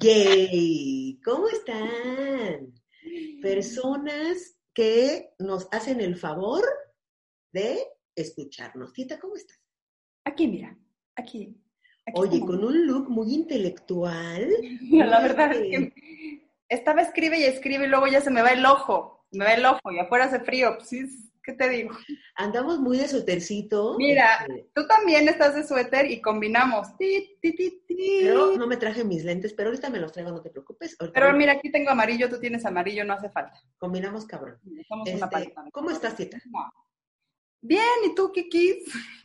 [0.00, 2.72] Yay, ¿cómo están?
[3.42, 6.62] Personas que nos hacen el favor
[7.52, 7.78] de
[8.14, 8.92] escucharnos.
[8.92, 9.58] Tita, ¿cómo estás?
[10.24, 10.78] Aquí, mira,
[11.16, 11.60] aquí.
[12.06, 12.56] aquí Oye, estamos.
[12.56, 14.48] con un look muy intelectual.
[14.92, 15.92] La verdad es que
[16.68, 19.66] estaba escribe y escribe y luego ya se me va el ojo, me va el
[19.66, 21.08] ojo y afuera hace frío, pues sí,
[21.48, 21.96] ¿qué te digo?
[22.34, 23.96] Andamos muy de sotercito.
[23.96, 26.94] Mira, este, tú también estás de suéter y combinamos.
[26.98, 28.18] Ti, ti, ti, ti.
[28.22, 30.94] Pero no me traje mis lentes, pero ahorita me los traigo, no te preocupes.
[31.00, 33.58] Ahorita Pero mira, aquí tengo amarillo, tú tienes amarillo, no hace falta.
[33.78, 34.60] Combinamos cabrón.
[34.86, 35.16] Somos Este,
[35.56, 35.70] una.
[35.72, 36.36] ¿Cómo estás, Tita?
[36.50, 36.70] No.
[37.60, 38.84] Bien, ¿y tú, Kikis?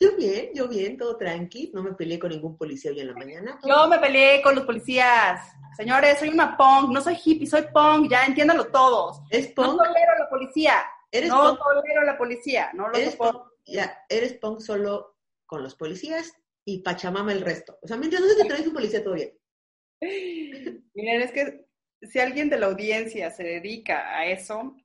[0.00, 1.70] Yo bien, yo bien, todo tranqui.
[1.74, 3.58] No me peleé con ningún policía hoy en la mañana.
[3.60, 5.52] todo Yo me peleé con los policías.
[5.76, 9.20] Señores, soy una punk, no soy hippie, soy punk, ya entiéndalo todos.
[9.30, 9.78] ¿Es No punk?
[9.84, 10.74] tolero a la policía.
[11.10, 11.60] ¿Eres No punk?
[11.60, 13.36] tolero la policía, no lo Eres punk,
[13.66, 16.32] ya, eres punk solo con los policías
[16.64, 17.78] y Pachamama el resto.
[17.82, 19.32] O sea, mientras no se te traes un policía, todo bien.
[20.94, 21.66] Miren, es que
[22.02, 24.76] si alguien de la audiencia se dedica a eso,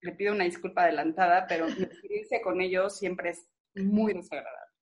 [0.00, 4.72] le pido una disculpa adelantada, pero mi experiencia con ellos siempre es muy desagradable.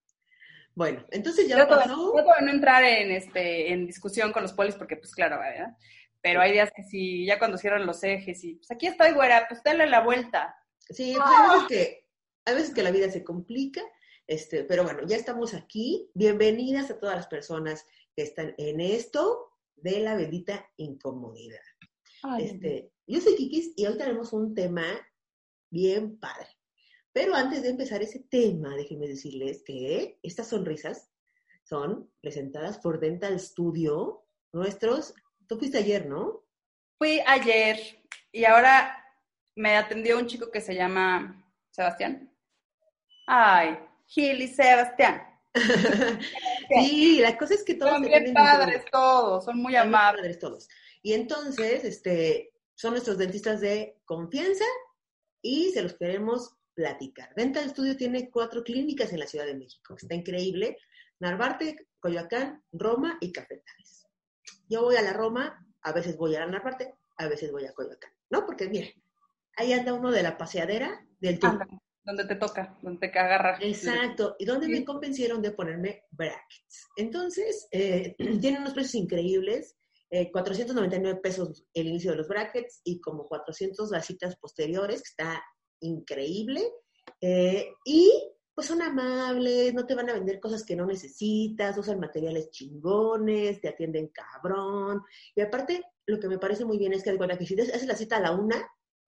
[0.76, 2.12] Bueno, entonces ya Trato pasó.
[2.12, 5.76] trato de no entrar en, este, en discusión con los polis porque, pues claro, ¿verdad?
[6.20, 9.46] Pero hay días que sí, ya cuando cierran los ejes y, pues aquí estoy, güera,
[9.48, 10.56] pues dale la vuelta.
[10.90, 12.08] Sí, pues hay veces que,
[12.44, 13.82] hay veces que la vida se complica,
[14.26, 16.10] este, pero bueno, ya estamos aquí.
[16.14, 21.60] Bienvenidas a todas las personas que están en esto de la bendita incomodidad.
[22.38, 24.84] Este, yo soy Kikis y hoy tenemos un tema
[25.70, 26.48] bien padre.
[27.12, 31.10] Pero antes de empezar ese tema, déjenme decirles que estas sonrisas
[31.62, 35.14] son presentadas por Dental Studio, nuestros,
[35.46, 36.44] tú fuiste ayer, ¿no?
[36.98, 37.78] Fui ayer
[38.32, 39.03] y ahora
[39.56, 42.30] me atendió un chico que se llama Sebastián.
[43.26, 45.22] Ay, Gil y Sebastián.
[46.68, 50.22] sí, la cosa es que todos Son bien padres todos, son muy amables.
[50.22, 50.68] padres todos.
[51.02, 54.64] Y entonces, este, son nuestros dentistas de confianza
[55.42, 57.32] y se los queremos platicar.
[57.36, 59.94] Dental Studio tiene cuatro clínicas en la Ciudad de México.
[59.96, 60.76] Está increíble.
[61.20, 64.06] Narvarte, Coyoacán, Roma y Cafetales.
[64.68, 67.72] Yo voy a la Roma, a veces voy a la Narvarte, a veces voy a
[67.72, 68.12] Coyoacán.
[68.30, 68.44] ¿No?
[68.44, 68.92] Porque miren,
[69.56, 71.52] ahí anda uno de la paseadera del tour.
[71.52, 73.58] Ándale, donde te toca, donde te agarra.
[73.60, 74.72] Exacto, y donde Sí.
[74.72, 76.88] me convencieron de ponerme brackets.
[76.96, 79.76] Entonces, eh, tienen unos precios increíbles,
[80.10, 85.08] eh, 499 pesos el inicio de los brackets y como 400 las citas posteriores, que
[85.08, 85.42] está
[85.80, 86.62] increíble.
[87.20, 91.98] Eh, y pues son amables, no te van a vender cosas que no necesitas, usan
[91.98, 95.02] materiales chingones, te atienden cabrón.
[95.34, 97.96] Y aparte, lo que me parece muy bien es que, cuenta que si haces la
[97.96, 98.64] cita a la una,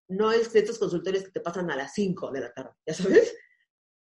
[0.08, 2.94] no es de estos consultorios que te pasan a las 5 de la tarde, ¿ya
[2.94, 3.34] sabes?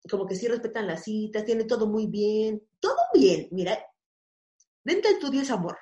[0.10, 3.78] Como que sí respetan las citas, tiene todo muy bien, todo bien, mira,
[4.84, 5.78] Dental Studio es amor.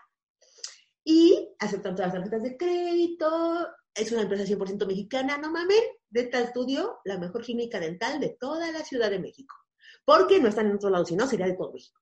[1.03, 6.47] Y aceptan todas las tarjetas de crédito, es una empresa 100% mexicana, no mamen, Dental
[6.47, 9.55] Studio, la mejor clínica dental de toda la Ciudad de México.
[10.05, 11.99] Porque no están en otro lado, si no, sería de todo México.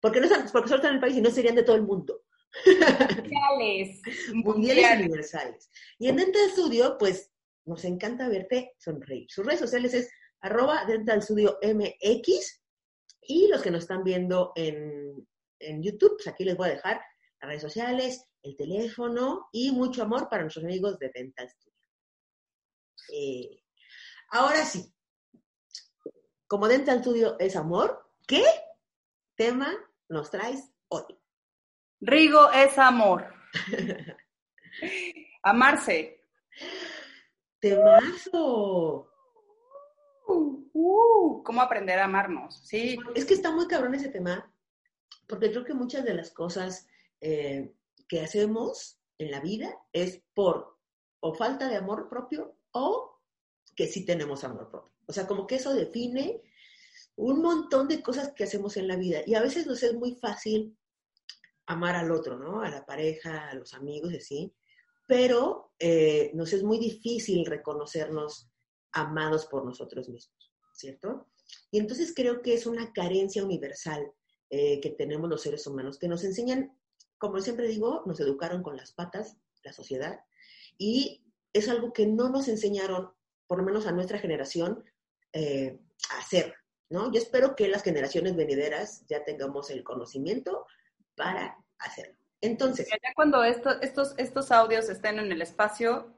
[0.00, 1.82] Porque, no están, porque solo están en el país y no serían de todo el
[1.82, 2.23] mundo
[2.66, 4.02] Mundiales.
[4.32, 5.70] mundiales y universales.
[5.98, 7.30] Y en Dental Studio, pues,
[7.66, 9.26] nos encanta verte sonreír.
[9.30, 10.10] Sus redes sociales es
[10.40, 12.62] arroba Dental Studio MX
[13.22, 15.26] y los que nos están viendo en,
[15.58, 17.00] en YouTube, pues aquí les voy a dejar
[17.40, 21.74] las redes sociales, el teléfono y mucho amor para nuestros amigos de Dental Studio.
[23.12, 23.62] Eh,
[24.30, 24.94] ahora sí,
[26.46, 28.44] como Dental Studio es amor, ¿qué
[29.36, 29.74] tema
[30.08, 31.04] nos traes hoy?
[32.06, 33.32] Rigo es amor.
[35.42, 36.20] Amarse.
[37.58, 39.08] Temazo.
[40.26, 42.60] Uh, uh, ¿Cómo aprender a amarnos?
[42.66, 44.52] Sí, Es que está muy cabrón ese tema,
[45.26, 46.86] porque creo que muchas de las cosas
[47.22, 47.72] eh,
[48.06, 50.76] que hacemos en la vida es por
[51.20, 53.18] o falta de amor propio o
[53.74, 54.92] que sí tenemos amor propio.
[55.06, 56.42] O sea, como que eso define
[57.16, 59.20] un montón de cosas que hacemos en la vida.
[59.26, 60.76] Y a veces nos es muy fácil
[61.66, 62.60] amar al otro, ¿no?
[62.60, 64.52] A la pareja, a los amigos, así.
[65.06, 68.50] Pero eh, nos es muy difícil reconocernos
[68.92, 71.28] amados por nosotros mismos, ¿cierto?
[71.70, 74.12] Y entonces creo que es una carencia universal
[74.50, 76.78] eh, que tenemos los seres humanos, que nos enseñan,
[77.18, 80.20] como siempre digo, nos educaron con las patas, la sociedad,
[80.78, 83.10] y es algo que no nos enseñaron,
[83.46, 84.84] por lo menos a nuestra generación,
[85.32, 85.78] eh,
[86.10, 86.54] a hacer,
[86.88, 87.10] ¿no?
[87.12, 90.66] Yo espero que las generaciones venideras ya tengamos el conocimiento
[91.14, 92.16] para hacerlo.
[92.40, 92.88] Entonces.
[92.90, 96.14] Ya cuando estos, estos audios estén en el espacio,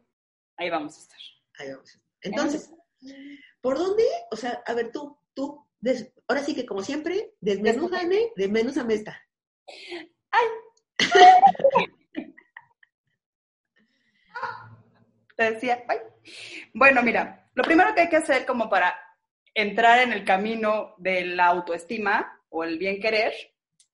[0.56, 1.19] ahí vamos a estar.
[1.58, 2.06] Ahí vamos a estar.
[2.22, 2.70] Entonces,
[3.60, 4.04] ¿por dónde?
[4.31, 5.66] O sea, a ver, tú, tú,
[6.26, 9.22] ahora sí que como siempre, desmenúzame, desmenúzame esta.
[10.31, 10.46] ¡Ay!
[15.37, 15.98] Te decía, ¡ay!
[16.72, 18.98] Bueno, mira, lo primero que hay que hacer como para
[19.54, 23.32] entrar en el camino de la autoestima o el bien querer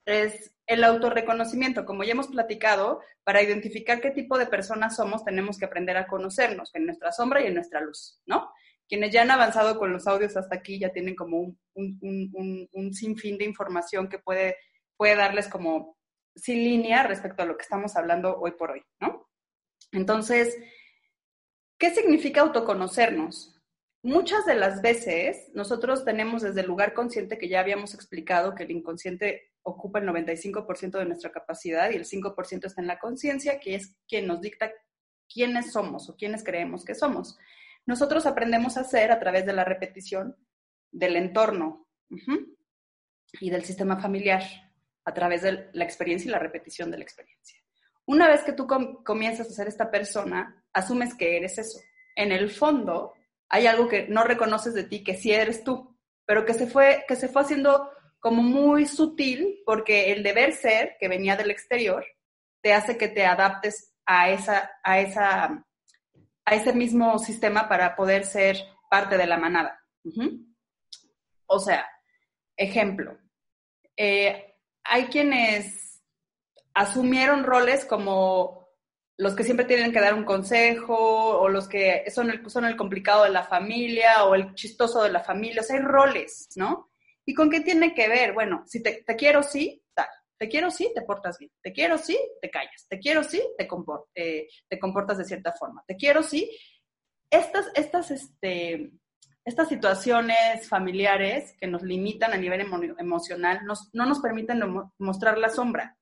[0.07, 1.85] es el autorreconocimiento.
[1.85, 6.07] Como ya hemos platicado, para identificar qué tipo de personas somos, tenemos que aprender a
[6.07, 8.51] conocernos en nuestra sombra y en nuestra luz, ¿no?
[8.89, 13.39] Quienes ya han avanzado con los audios hasta aquí ya tienen como un, un, sinfín
[13.39, 14.57] de información que puede,
[14.97, 15.97] puede darles como
[16.35, 19.29] sin línea respecto a lo que estamos hablando hoy por hoy, ¿no?
[19.93, 20.59] Entonces,
[21.79, 23.61] ¿qué significa autoconocernos?
[24.03, 28.65] Muchas de las veces nosotros tenemos desde el lugar consciente que ya habíamos explicado que
[28.65, 33.61] el inconsciente ocupa el 95% de nuestra capacidad y el 5% está en la conciencia,
[33.61, 34.73] que es quien nos dicta
[35.33, 37.39] quiénes somos o quiénes creemos que somos.
[37.87, 40.37] Nosotros aprendemos a hacer a través de la repetición
[40.91, 41.89] del entorno
[43.41, 44.43] y del sistema familiar,
[45.05, 47.59] a través de la experiencia y la repetición de la experiencia.
[48.05, 48.67] Una vez que tú
[49.05, 51.81] comienzas a ser esta persona, asumes que eres eso.
[52.15, 53.15] En el fondo,
[53.49, 57.05] hay algo que no reconoces de ti, que sí eres tú, pero que se fue,
[57.09, 57.91] que se fue haciendo
[58.23, 62.07] como muy sutil porque el deber ser que venía del exterior
[62.63, 65.67] te hace que te adaptes a, esa, a, esa,
[66.45, 68.59] a ese mismo sistema para poder ser
[68.89, 69.85] parte de la manada.
[71.47, 71.85] O sea,
[72.57, 73.19] ejemplo,
[73.97, 74.55] eh,
[74.85, 76.01] hay quienes
[76.75, 78.69] asumieron roles como
[79.19, 82.77] los que siempre tienen que dar un consejo o los que son el, son el
[82.77, 86.92] complicado de la familia o el chistoso de la familia, o sea, hay roles, ¿no?
[87.25, 88.33] ¿Y con qué tiene que ver?
[88.33, 90.09] Bueno, si te, quiero, sí, tal.
[90.39, 91.53] Te quiero, sí, te portas bien.
[91.63, 92.87] Te quiero, sí, te callas.
[92.89, 93.69] Te quiero, sí, te,
[94.15, 94.49] eh,
[94.81, 95.85] comportas de cierta forma.
[95.87, 96.51] Te quiero, sí.
[97.31, 98.93] Estas, estas, este,
[99.45, 102.61] estas situaciones familiares que nos limitan a nivel
[102.99, 104.63] emocional no nos permiten
[104.99, 105.97] mostrar la sombra.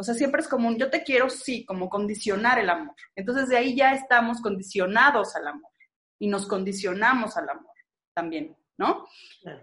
[0.00, 2.94] O sea, siempre es como un yo te quiero, sí, como condicionar el amor.
[3.16, 5.72] Entonces de ahí ya estamos condicionados al amor
[6.20, 7.74] y nos condicionamos al amor
[8.14, 9.06] también, ¿no?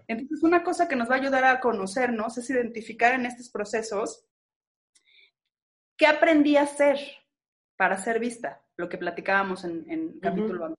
[0.06, 4.24] Entonces una cosa que nos va a ayudar a conocernos es identificar en estos procesos
[5.96, 6.98] qué aprendí a hacer
[7.76, 10.74] para ser vista, lo que platicábamos en, en capítulo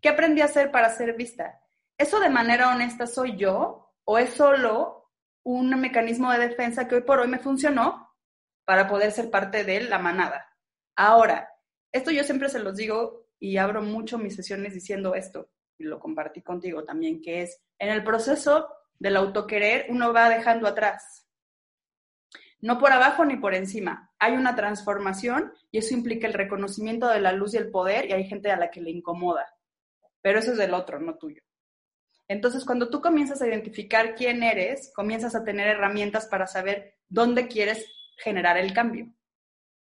[0.00, 1.60] ¿Qué aprendí a hacer para ser vista?
[1.96, 5.02] ¿Eso de manera honesta soy yo o es solo
[5.44, 8.12] un mecanismo de defensa que hoy por hoy me funcionó
[8.64, 10.48] para poder ser parte de la manada.
[10.96, 11.48] Ahora,
[11.90, 15.98] esto yo siempre se los digo y abro mucho mis sesiones diciendo esto, y lo
[15.98, 21.26] compartí contigo también, que es, en el proceso del autoquerer uno va dejando atrás.
[22.60, 24.12] No por abajo ni por encima.
[24.18, 28.12] Hay una transformación y eso implica el reconocimiento de la luz y el poder y
[28.12, 29.52] hay gente a la que le incomoda.
[30.20, 31.42] Pero eso es del otro, no tuyo.
[32.28, 37.48] Entonces, cuando tú comienzas a identificar quién eres, comienzas a tener herramientas para saber dónde
[37.48, 37.84] quieres
[38.16, 39.12] generar el cambio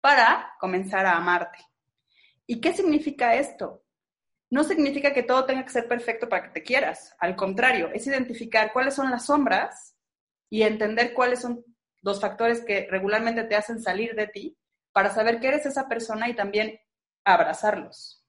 [0.07, 1.59] para comenzar a amarte.
[2.47, 3.83] ¿Y qué significa esto?
[4.51, 7.15] No significa que todo tenga que ser perfecto para que te quieras.
[7.19, 9.97] Al contrario, es identificar cuáles son las sombras
[10.49, 11.65] y entender cuáles son
[12.03, 14.57] los factores que regularmente te hacen salir de ti
[14.93, 16.79] para saber que eres esa persona y también
[17.25, 18.25] abrazarlos.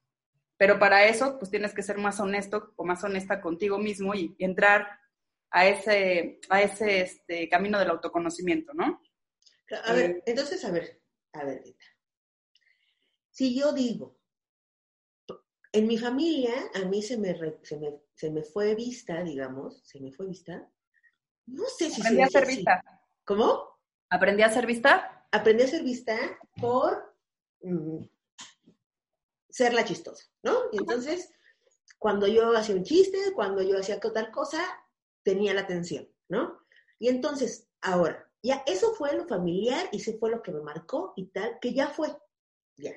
[0.56, 4.34] Pero para eso, pues tienes que ser más honesto o más honesta contigo mismo y,
[4.40, 4.98] entrar
[5.50, 9.00] a ese, a ese este, camino del autoconocimiento, ¿no?
[9.84, 11.00] A ver, entonces, a ver,
[11.32, 11.62] a ver,
[13.30, 14.17] Si yo digo,
[15.78, 20.26] en mi familia, a mí se me, se me, fue vista, digamos, se me fue
[20.26, 20.68] vista.
[21.46, 22.82] No sé si Aprendí a ser vista.
[23.24, 23.78] ¿Cómo?
[24.10, 25.26] ¿Aprendí a ser vista?
[25.30, 26.16] Aprendí a ser vista
[26.60, 27.14] por
[27.62, 28.02] mm,
[29.48, 30.64] ser la chistosa, ¿no?
[30.72, 31.30] Y entonces,
[31.98, 34.60] cuando yo hacía un chiste, cuando yo hacía tal cosa,
[35.22, 36.58] tenía la atención, ¿no?
[36.98, 41.12] Y entonces, ahora, ya, eso fue lo familiar y eso fue lo que me marcó
[41.16, 42.08] y tal, que ya fue.
[42.76, 42.92] Ya.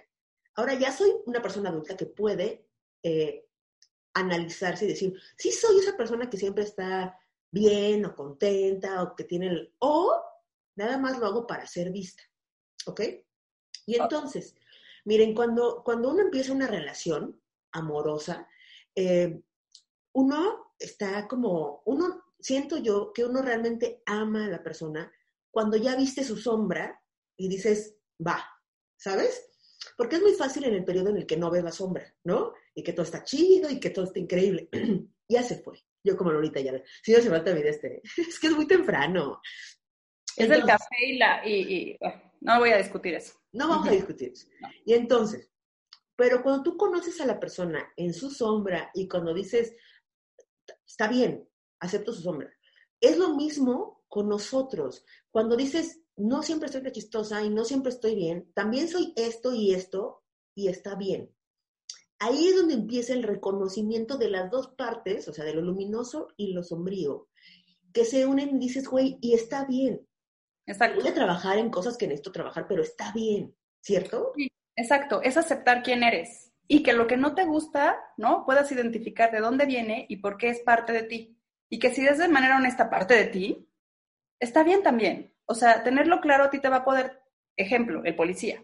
[0.55, 2.70] Ahora ya soy una persona adulta que puede
[3.03, 3.45] eh,
[4.13, 7.17] analizarse y decir, sí soy esa persona que siempre está
[7.51, 9.73] bien o contenta o que tiene el...
[9.79, 10.21] O
[10.75, 12.23] nada más lo hago para ser vista.
[12.85, 13.01] ¿Ok?
[13.85, 14.03] Y ah.
[14.03, 14.55] entonces,
[15.05, 17.41] miren, cuando, cuando uno empieza una relación
[17.71, 18.47] amorosa,
[18.95, 19.41] eh,
[20.13, 25.11] uno está como, uno, siento yo que uno realmente ama a la persona
[25.51, 27.01] cuando ya viste su sombra
[27.37, 28.43] y dices, va,
[28.97, 29.50] ¿sabes?
[29.97, 32.53] Porque es muy fácil en el periodo en el que no ves la sombra, ¿no?
[32.75, 34.69] Y que todo está chido y que todo está increíble.
[35.27, 35.79] ya se fue.
[36.03, 36.73] Yo como Lolita ya,
[37.03, 39.41] si no se falta vida este, es que es muy temprano.
[40.35, 43.33] Es el café y la, y, ah, no voy a discutir eso.
[43.51, 44.47] No vamos a discutir eso.
[44.85, 45.51] Y entonces,
[46.15, 49.75] pero cuando tú conoces a la persona en su sombra y cuando dices,
[50.87, 51.47] está bien,
[51.79, 52.51] acepto su sombra,
[52.99, 55.05] es lo mismo con nosotros.
[55.31, 59.73] Cuando dices, no siempre estoy chistosa y no siempre estoy bien, también soy esto y
[59.73, 60.23] esto
[60.55, 61.33] y está bien.
[62.19, 66.27] ahí es donde empieza el reconocimiento de las dos partes, o sea, de lo luminoso
[66.37, 67.29] y lo sombrío,
[67.93, 70.07] que se unen y dices, güey, y está bien.
[70.67, 71.01] Exacto.
[71.01, 74.33] Voy a trabajar en cosas que necesito trabajar, pero está bien, ¿cierto?
[74.35, 78.45] Sí, exacto, es aceptar quién eres y que lo que no te gusta, ¿no?
[78.45, 81.37] Puedas identificar de dónde viene y por qué es parte de ti.
[81.69, 83.69] Y que si es de manera honesta parte de ti,
[84.39, 85.35] está bien también.
[85.51, 87.21] O sea, tenerlo claro a ti te va a poder,
[87.57, 88.63] ejemplo, el policía.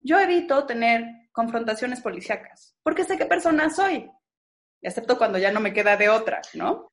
[0.00, 4.08] Yo evito tener confrontaciones policíacas porque sé qué persona soy,
[4.80, 6.92] excepto cuando ya no me queda de otra, ¿no?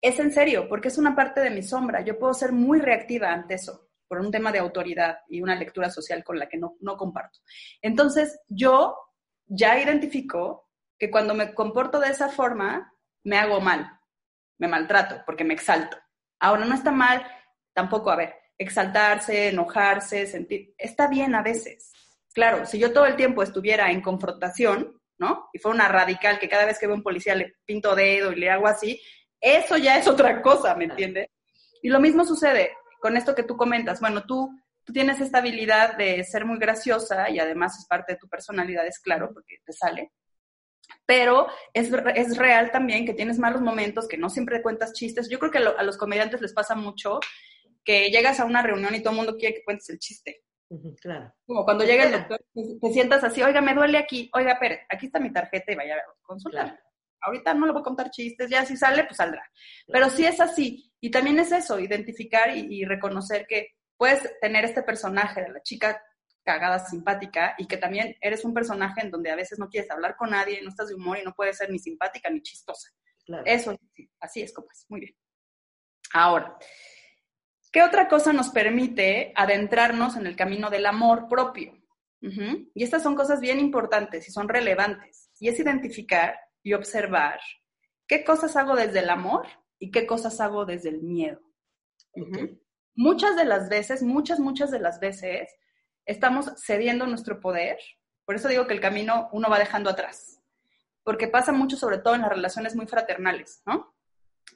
[0.00, 2.02] Es en serio, porque es una parte de mi sombra.
[2.02, 5.90] Yo puedo ser muy reactiva ante eso, por un tema de autoridad y una lectura
[5.90, 7.40] social con la que no, no comparto.
[7.82, 8.96] Entonces, yo
[9.46, 12.94] ya identifico que cuando me comporto de esa forma,
[13.24, 13.98] me hago mal,
[14.58, 15.96] me maltrato, porque me exalto.
[16.38, 17.26] Ahora, no está mal
[17.76, 21.92] tampoco, a ver, exaltarse, enojarse, sentir, está bien a veces.
[22.32, 25.50] Claro, si yo todo el tiempo estuviera en confrontación, ¿no?
[25.52, 28.36] Y fuera una radical que cada vez que veo un policía le pinto dedo y
[28.36, 28.98] le hago así,
[29.38, 31.28] eso ya es otra cosa, ¿me entiendes?
[31.82, 34.00] Y lo mismo sucede con esto que tú comentas.
[34.00, 34.50] Bueno, tú,
[34.82, 38.86] tú tienes esta habilidad de ser muy graciosa y además es parte de tu personalidad,
[38.86, 40.12] es claro, porque te sale.
[41.04, 45.28] Pero es, es real también que tienes malos momentos, que no siempre cuentas chistes.
[45.28, 47.20] Yo creo que a los comediantes les pasa mucho
[47.86, 50.42] que llegas a una reunión y todo el mundo quiere que cuentes el chiste.
[51.00, 51.32] claro.
[51.46, 52.44] Como cuando llega el doctor,
[52.82, 55.94] te sientas así, oiga, me duele aquí, oiga, Pérez, aquí está mi tarjeta y vaya
[55.94, 56.78] a consultar.
[57.20, 59.42] Ahorita no le voy a contar chistes, ya si sale, pues saldrá.
[59.86, 60.92] Pero sí es así.
[61.00, 65.62] Y también es eso, identificar y, y reconocer que puedes tener este personaje de la
[65.62, 66.02] chica
[66.44, 70.16] cagada, simpática, y que también eres un personaje en donde a veces no quieres hablar
[70.16, 72.90] con nadie, no estás de humor y no puedes ser ni simpática ni chistosa.
[73.24, 73.42] Claro.
[73.44, 73.76] Eso,
[74.20, 74.86] así es como es.
[74.88, 75.16] Muy bien.
[76.12, 76.56] Ahora,
[77.76, 81.78] ¿Qué otra cosa nos permite adentrarnos en el camino del amor propio?
[82.22, 85.28] Y estas son cosas bien importantes y son relevantes.
[85.38, 87.38] Y es identificar y observar
[88.06, 89.46] qué cosas hago desde el amor
[89.78, 91.42] y qué cosas hago desde el miedo.
[92.94, 95.50] Muchas de las veces, muchas, muchas de las veces,
[96.06, 97.78] estamos cediendo nuestro poder.
[98.24, 100.40] Por eso digo que el camino uno va dejando atrás.
[101.02, 103.94] Porque pasa mucho, sobre todo en las relaciones muy fraternales, ¿no?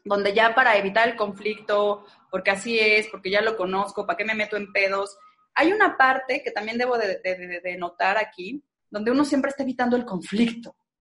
[0.05, 4.25] Donde ya para evitar el conflicto, porque así es, porque ya lo conozco, ¿para qué
[4.25, 5.17] me meto en pedos?
[5.55, 9.63] Hay una parte que también debo de, de, de, notar aquí, donde uno siempre está
[9.63, 10.77] evitando el conflicto.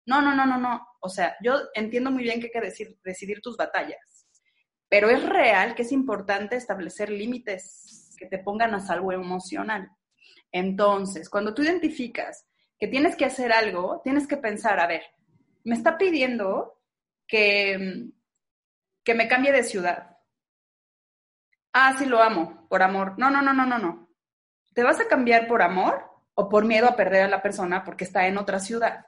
[0.07, 0.87] No, no, no, no, no.
[1.01, 4.27] O sea, yo entiendo muy bien que hay que decir, decidir tus batallas,
[4.89, 9.91] pero es real que es importante establecer límites que te pongan a salvo emocional.
[10.53, 12.47] Entonces, cuando tú identificas
[12.79, 15.03] que tienes que hacer algo, tienes que pensar, a ver,
[15.65, 16.81] me está pidiendo
[17.27, 18.11] que
[19.05, 20.19] que me cambie de ciudad.
[21.73, 23.15] Ah, sí lo amo, por amor.
[23.17, 24.09] No, no, no, no, no, no.
[24.75, 26.05] ¿Te vas a cambiar por amor
[26.35, 29.07] o por miedo a perder a la persona porque está en otra ciudad?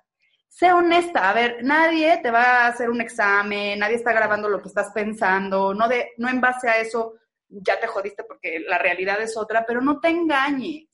[0.48, 4.60] Sé honesta, a ver, nadie te va a hacer un examen, nadie está grabando lo
[4.60, 7.14] que estás pensando, no, de, no en base a eso
[7.48, 10.88] ya te jodiste porque la realidad es otra, pero no te engañes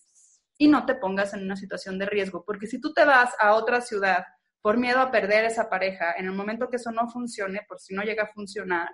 [0.57, 3.55] y no te pongas en una situación de riesgo, porque si tú te vas a
[3.55, 4.25] otra ciudad
[4.63, 7.95] por miedo a perder esa pareja, en el momento que eso no funcione, por si
[7.95, 8.91] no llega a funcionar,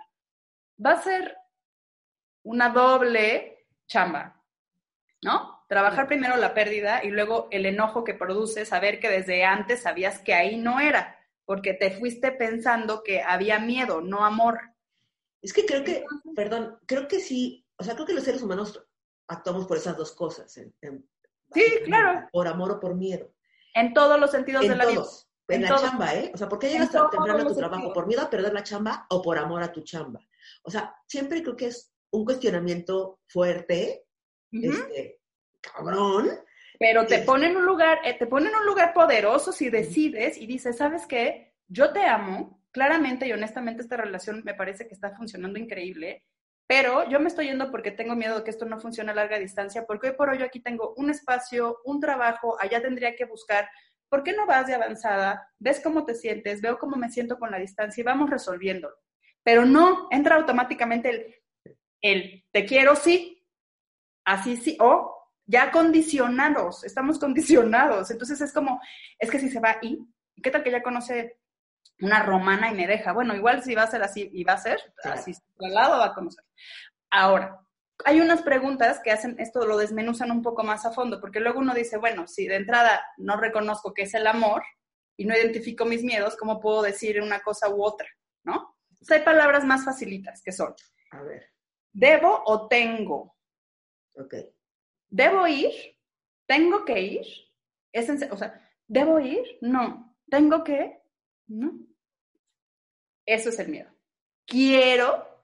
[0.83, 1.35] va a ser
[2.43, 4.43] una doble chamba,
[5.23, 5.65] ¿no?
[5.67, 10.19] Trabajar primero la pérdida y luego el enojo que produce saber que desde antes sabías
[10.19, 14.59] que ahí no era, porque te fuiste pensando que había miedo, no amor.
[15.41, 16.05] Es que creo que,
[16.35, 18.83] perdón, creo que sí, o sea, creo que los seres humanos
[19.27, 20.55] actuamos por esas dos cosas.
[20.57, 21.09] En, en,
[21.51, 22.27] sí, claro.
[22.31, 23.31] Por amor o por miedo.
[23.73, 24.95] En todos los sentidos en de la todos.
[24.95, 25.24] vida.
[25.47, 26.31] En, la chamba, ¿eh?
[26.33, 27.93] O sea, ¿por qué llegas tan temprano a tu trabajo?
[27.93, 30.19] ¿Por miedo a perder la chamba o por amor a tu chamba?
[30.63, 34.05] O sea, siempre creo que es un cuestionamiento fuerte,
[34.51, 34.73] uh -huh.
[34.73, 35.19] este,
[35.61, 36.29] cabrón.
[36.79, 40.37] Pero te pone en un lugar, eh, te pone en un lugar poderoso si decides
[40.37, 41.53] y dices, ¿sabes qué?
[41.67, 46.25] Yo te amo, claramente y honestamente esta relación me parece que está funcionando increíble,
[46.67, 49.39] pero yo me estoy yendo porque tengo miedo de que esto no funcione a larga
[49.39, 53.25] distancia, porque hoy por hoy yo aquí tengo un espacio, un trabajo, allá tendría que
[53.25, 53.69] buscar
[54.09, 55.51] ¿por qué no vas de avanzada?
[55.59, 56.61] ¿Ves cómo te sientes?
[56.61, 58.95] Veo cómo me siento con la distancia y vamos resolviéndolo.
[59.43, 61.35] Pero no entra automáticamente el,
[62.01, 63.45] el te quiero sí,
[64.23, 68.11] así sí, o ya condicionados, estamos condicionados.
[68.11, 68.81] Entonces es como,
[69.19, 69.99] es que si se va y,
[70.41, 71.39] ¿qué tal que ya conoce
[71.99, 73.13] una romana y me deja?
[73.13, 76.07] Bueno, igual si va a ser así y va a ser, así al lado va
[76.07, 76.43] a conocer.
[77.09, 77.64] Ahora,
[78.03, 81.59] hay unas preguntas que hacen esto, lo desmenuzan un poco más a fondo, porque luego
[81.59, 84.63] uno dice, bueno, si de entrada no reconozco qué es el amor
[85.15, 88.07] y no identifico mis miedos, ¿cómo puedo decir una cosa u otra?
[88.43, 88.75] ¿No?
[88.89, 90.73] Entonces hay palabras más facilitas que son.
[91.11, 91.51] A ver.
[91.93, 93.37] ¿Debo o tengo?
[94.15, 94.35] Ok.
[95.07, 95.71] ¿Debo ir?
[96.45, 97.25] ¿Tengo que ir?
[97.93, 99.57] Es en, o sea, ¿Debo ir?
[99.61, 100.15] No.
[100.29, 101.01] ¿Tengo que?
[101.47, 101.73] No.
[103.25, 103.91] Eso es el miedo.
[104.45, 105.43] Quiero.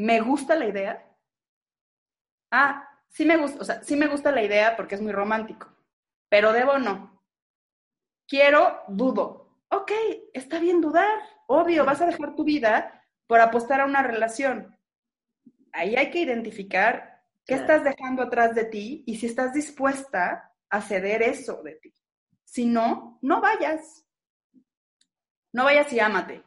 [0.00, 1.06] ¿Me gusta la idea?
[2.50, 5.76] Ah, sí me gusta, o sea, sí me gusta la idea porque es muy romántico,
[6.30, 7.22] pero debo no.
[8.26, 9.58] Quiero, dudo.
[9.68, 9.92] Ok,
[10.32, 11.20] está bien dudar.
[11.48, 14.74] Obvio, vas a dejar tu vida por apostar a una relación.
[15.70, 20.80] Ahí hay que identificar qué estás dejando atrás de ti y si estás dispuesta a
[20.80, 21.94] ceder eso de ti.
[22.44, 24.06] Si no, no vayas.
[25.52, 26.42] No vayas y ámate.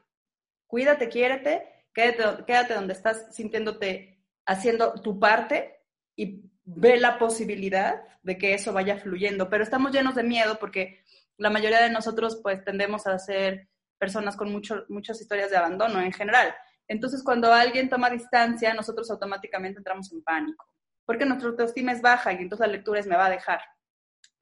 [0.65, 5.81] Cuídate, quiérete, quédate, quédate donde estás sintiéndote haciendo tu parte
[6.15, 9.49] y ve la posibilidad de que eso vaya fluyendo.
[9.49, 11.03] Pero estamos llenos de miedo porque
[11.37, 16.01] la mayoría de nosotros pues tendemos a ser personas con mucho, muchas historias de abandono
[16.01, 16.53] en general.
[16.87, 20.67] Entonces, cuando alguien toma distancia, nosotros automáticamente entramos en pánico,
[21.05, 23.61] porque nuestra autoestima es baja y entonces la lectura es me va a dejar,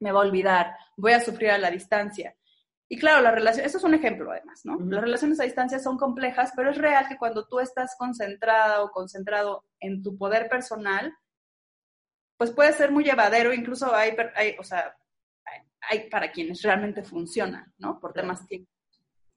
[0.00, 2.34] me va a olvidar, voy a sufrir a la distancia.
[2.92, 4.78] Y claro, la relación, eso es un ejemplo además, ¿no?
[4.78, 8.90] Las relaciones a distancia son complejas, pero es real que cuando tú estás concentrada o
[8.90, 11.10] concentrado en tu poder personal,
[12.36, 14.94] pues puede ser muy llevadero, incluso hay, hay o sea,
[15.88, 17.98] hay, para quienes realmente funcionan, ¿no?
[17.98, 18.70] Por temas tiempo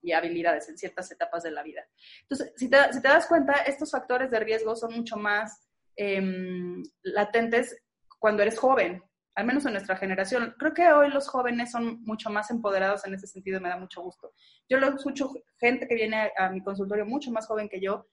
[0.02, 1.88] y habilidades en ciertas etapas de la vida.
[2.24, 6.84] Entonces, si te, si te das cuenta, estos factores de riesgo son mucho más em,
[7.04, 7.82] latentes
[8.20, 9.02] cuando eres joven,
[9.36, 10.56] al menos en nuestra generación.
[10.58, 14.02] Creo que hoy los jóvenes son mucho más empoderados en ese sentido, me da mucho
[14.02, 14.34] gusto.
[14.70, 18.08] Yo lo escucho gente que viene a, mi consultorio mucho más joven que yo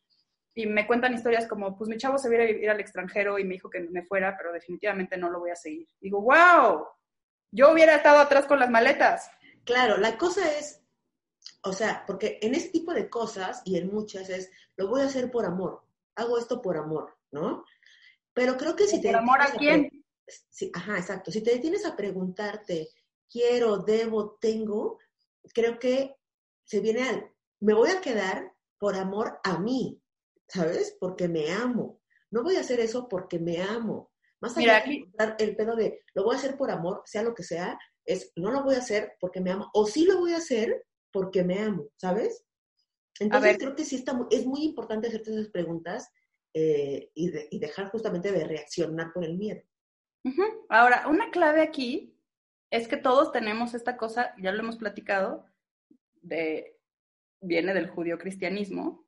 [0.55, 3.45] y me cuentan historias como, pues mi chavo se viene a vivir al extranjero y
[3.45, 5.87] me dijo que me fuera, pero definitivamente no lo voy a seguir.
[6.01, 6.87] Digo, wow,
[7.53, 9.31] yo hubiera estado atrás con las maletas.
[9.65, 10.83] Claro, la cosa es,
[11.63, 15.07] o sea, porque en ese tipo de cosas y en muchas es, lo voy a
[15.07, 15.85] hacer por amor,
[16.17, 17.65] hago esto por amor, ¿no?
[18.35, 19.09] Pero creo que si te...
[19.09, 20.02] ¿Por amor a quién?
[20.51, 21.31] Sí, ajá, exacto.
[21.31, 22.89] Si te detienes a preguntarte,
[23.31, 24.99] quiero, debo, tengo,
[25.55, 26.17] creo que
[26.65, 30.01] se viene al, me voy a quedar por amor a mí,
[30.49, 30.97] ¿sabes?
[30.99, 32.01] Porque me amo.
[32.31, 34.11] No voy a hacer eso porque me amo.
[34.41, 35.07] Más allá de
[35.39, 38.51] el pedo de, lo voy a hacer por amor, sea lo que sea, es, no
[38.51, 41.61] lo voy a hacer porque me amo, o sí lo voy a hacer porque me
[41.61, 42.45] amo, ¿sabes?
[43.21, 46.11] Entonces creo que sí está, es muy importante hacerte esas preguntas
[46.55, 49.63] eh, y, y dejar justamente de reaccionar por el miedo.
[50.69, 52.17] Ahora, una clave aquí
[52.71, 55.47] es que todos tenemos esta cosa, ya lo hemos platicado,
[56.23, 56.79] de,
[57.41, 59.07] viene del judío cristianismo,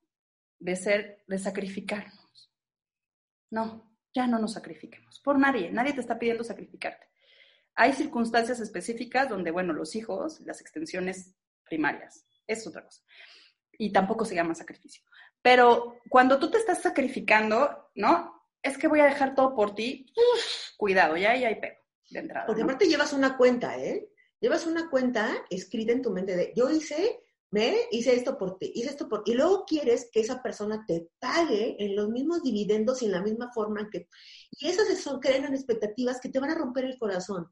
[0.59, 2.53] de ser, de sacrificarnos.
[3.51, 7.07] No, ya no nos sacrifiquemos, por nadie, nadie te está pidiendo sacrificarte.
[7.77, 13.03] Hay circunstancias específicas donde, bueno, los hijos, las extensiones primarias, es otra cosa.
[13.77, 15.03] Y tampoco se llama sacrificio.
[15.43, 18.35] Pero cuando tú te estás sacrificando, ¿no?
[18.65, 20.07] es que voy a dejar todo por ti,
[20.77, 21.75] cuidado, ya ahí hay pedo
[22.11, 22.47] de entrada.
[22.47, 24.09] Porque aparte llevas una cuenta, ¿eh?
[24.41, 28.73] Llevas una cuenta escrita en tu mente de, yo hice, me hice esto por ti,
[28.75, 29.33] hice esto por ti.
[29.33, 33.23] Y luego quieres que esa persona te pague en los mismos dividendos y en la
[33.23, 34.09] misma forma que...
[34.51, 37.49] Y esas son, crean expectativas que te van a romper el corazón.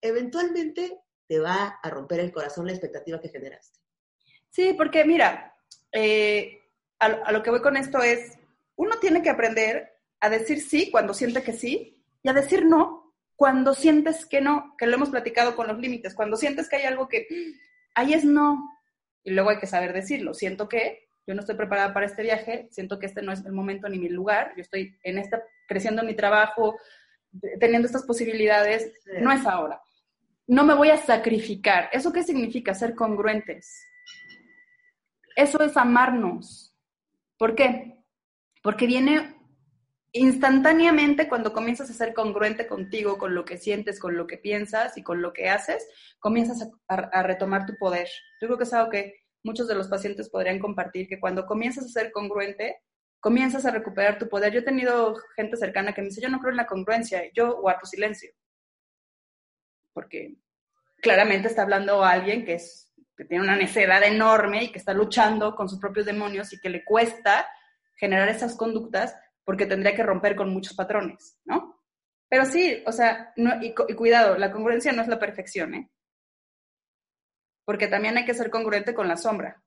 [0.00, 3.80] Eventualmente te va a romper el corazón la expectativa que generaste.
[4.50, 5.56] Sí, porque mira,
[5.92, 6.60] eh,
[7.00, 8.38] a lo que voy con esto es,
[8.76, 13.14] uno tiene que aprender a decir sí cuando siente que sí y a decir no
[13.36, 16.86] cuando sientes que no, que lo hemos platicado con los límites, cuando sientes que hay
[16.86, 17.28] algo que
[17.94, 18.68] ahí es no
[19.22, 20.34] y luego hay que saber decirlo.
[20.34, 23.52] Siento que yo no estoy preparada para este viaje, siento que este no es el
[23.52, 26.78] momento ni mi lugar, yo estoy en esta creciendo en mi trabajo,
[27.60, 29.80] teniendo estas posibilidades, no es ahora.
[30.46, 31.90] No me voy a sacrificar.
[31.92, 32.74] ¿Eso qué significa?
[32.74, 33.80] Ser congruentes.
[35.36, 36.74] Eso es amarnos.
[37.36, 38.02] ¿Por qué?
[38.62, 39.37] Porque viene
[40.12, 44.96] instantáneamente cuando comienzas a ser congruente contigo, con lo que sientes, con lo que piensas
[44.96, 45.86] y con lo que haces,
[46.18, 48.08] comienzas a, retomar tu poder.
[48.40, 51.84] Yo creo que es algo que muchos de los pacientes podrían compartir, que cuando comienzas
[51.84, 52.78] a ser congruente,
[53.20, 54.52] comienzas a recuperar tu poder.
[54.52, 57.60] Yo he tenido gente cercana que me dice, yo no creo en la congruencia, yo
[57.60, 58.32] guardo silencio.
[59.92, 60.36] Porque
[61.02, 62.56] claramente está hablando alguien que,
[63.16, 66.70] que tiene una necedad enorme y que está luchando con sus propios demonios y que
[66.70, 67.46] le cuesta
[67.96, 69.16] generar esas conductas
[69.48, 71.82] porque tendría que romper con muchos patrones, ¿no?
[72.28, 73.32] Pero sí, o sea,
[73.62, 75.90] y, cuidado, la congruencia no es la perfección, ¿eh?
[77.64, 79.64] Porque también hay que ser congruente con la sombra.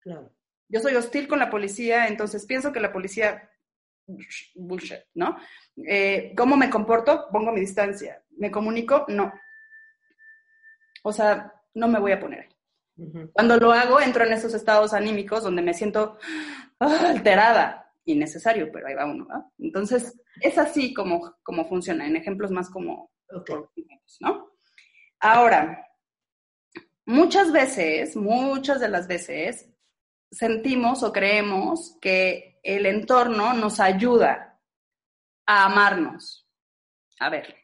[0.00, 0.34] Claro.
[0.68, 3.48] Yo soy hostil con la policía, entonces pienso que la policía,
[4.56, 5.38] bullshit, ¿no?
[5.86, 7.28] Eh, ¿Cómo me comporto?
[7.30, 8.24] Pongo mi distancia.
[8.30, 9.04] ¿Me comunico?
[9.06, 9.32] No.
[11.04, 12.48] O sea, no me voy a poner.
[13.32, 16.18] Cuando lo hago, entro en esos estados anímicos donde me siento
[16.80, 19.26] ah, alterada, innecesario, pero ahí va uno,
[19.58, 23.10] Entonces, es así como, como funciona, en ejemplos más como,
[24.20, 24.50] ¿no?
[25.20, 25.86] Ahora,
[27.06, 29.68] muchas veces, muchas de las veces,
[30.30, 34.60] sentimos o creemos que el entorno nos ayuda
[35.46, 36.48] a amarnos.
[37.20, 37.54] A ver,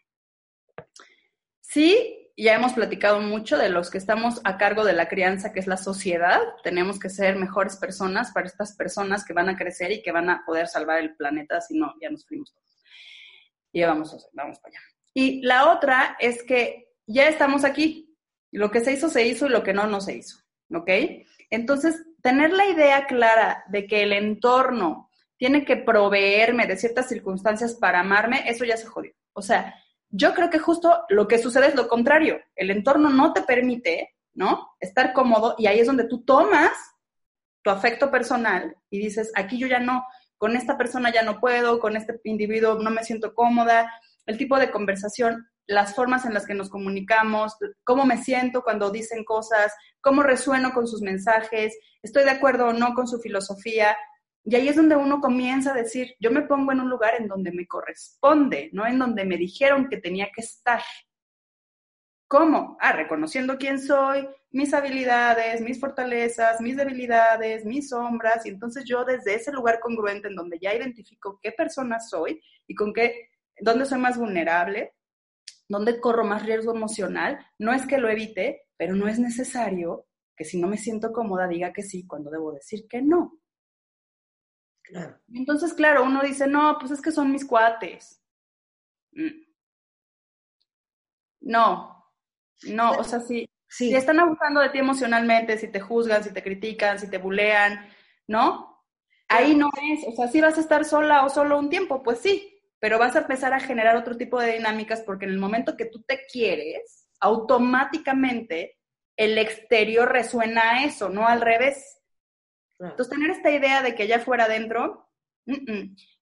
[1.60, 5.58] sí, ya hemos platicado mucho de los que estamos a cargo de la crianza, que
[5.58, 6.40] es la sociedad.
[6.62, 10.30] Tenemos que ser mejores personas para estas personas que van a crecer y que van
[10.30, 12.78] a poder salvar el planeta, si no, ya nos fuimos todos.
[13.72, 14.86] Y ya vamos, vamos para allá.
[15.14, 18.16] Y la otra es que ya estamos aquí.
[18.52, 20.38] Lo que se hizo, se hizo y lo que no, no se hizo.
[20.72, 20.90] ¿Ok?
[21.50, 27.74] Entonces, tener la idea clara de que el entorno tiene que proveerme de ciertas circunstancias
[27.74, 29.12] para amarme, eso ya se jodió.
[29.32, 29.74] O sea,
[30.10, 32.40] yo creo que justo lo que sucede es lo contrario.
[32.56, 34.70] El entorno no te permite, ¿no?
[34.80, 36.72] Estar cómodo y ahí es donde tú tomas
[37.62, 40.04] tu afecto personal y dices, aquí yo ya no,
[40.38, 43.92] con esta persona ya no puedo, con este individuo no me siento cómoda,
[44.26, 48.90] el tipo de conversación, las formas en las que nos comunicamos, cómo me siento cuando
[48.90, 53.96] dicen cosas, cómo resueno con sus mensajes, estoy de acuerdo o no con su filosofía.
[54.44, 57.28] Y ahí es donde uno comienza a decir, yo me pongo en un lugar en
[57.28, 60.80] donde me corresponde, no en donde me dijeron que tenía que estar.
[62.28, 62.76] ¿Cómo?
[62.80, 69.04] Ah, reconociendo quién soy, mis habilidades, mis fortalezas, mis debilidades, mis sombras, y entonces yo
[69.04, 73.86] desde ese lugar congruente en donde ya identifico qué persona soy y con qué, dónde
[73.86, 74.94] soy más vulnerable,
[75.68, 80.44] dónde corro más riesgo emocional, no es que lo evite, pero no es necesario que
[80.44, 83.38] si no me siento cómoda diga que sí cuando debo decir que no.
[84.88, 85.18] Claro.
[85.32, 88.20] Entonces, claro, uno dice, no, pues es que son mis cuates.
[89.14, 89.44] Mm.
[91.40, 92.04] No,
[92.64, 96.42] no, o sea, si, si están abusando de ti emocionalmente, si te juzgan, si te
[96.42, 97.86] critican, si te bulean,
[98.26, 98.84] ¿no?
[99.28, 102.20] Ahí no es, o sea, si vas a estar sola o solo un tiempo, pues
[102.20, 105.76] sí, pero vas a empezar a generar otro tipo de dinámicas porque en el momento
[105.76, 108.78] que tú te quieres, automáticamente
[109.16, 111.97] el exterior resuena a eso, no al revés.
[112.78, 115.08] Entonces, tener esta idea de que allá fuera adentro,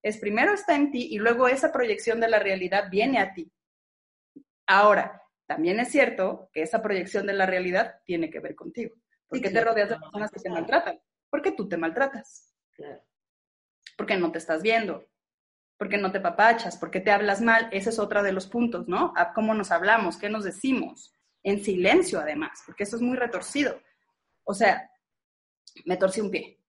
[0.03, 3.53] es primero está en ti y luego esa proyección de la realidad viene a ti.
[4.66, 8.95] Ahora, también es cierto que esa proyección de la realidad tiene que ver contigo.
[9.29, 11.01] porque te rodeas de personas que te maltratan?
[11.31, 12.55] Porque tú te maltratas.
[13.97, 15.05] Porque no te estás viendo.
[15.77, 16.77] Porque no te papachas.
[16.77, 17.69] Porque te hablas mal.
[17.73, 19.12] Ese es otro de los puntos, ¿no?
[19.16, 21.12] A cómo nos hablamos, qué nos decimos.
[21.42, 23.81] En silencio, además, porque eso es muy retorcido.
[24.45, 24.90] O sea,
[25.85, 26.61] me torcí un pie.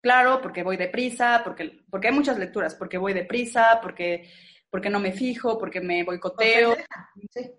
[0.00, 4.28] Claro, porque voy deprisa, porque, porque hay muchas lecturas, porque voy deprisa, porque,
[4.68, 6.76] porque no me fijo, porque me boicoteo.
[7.30, 7.52] Sí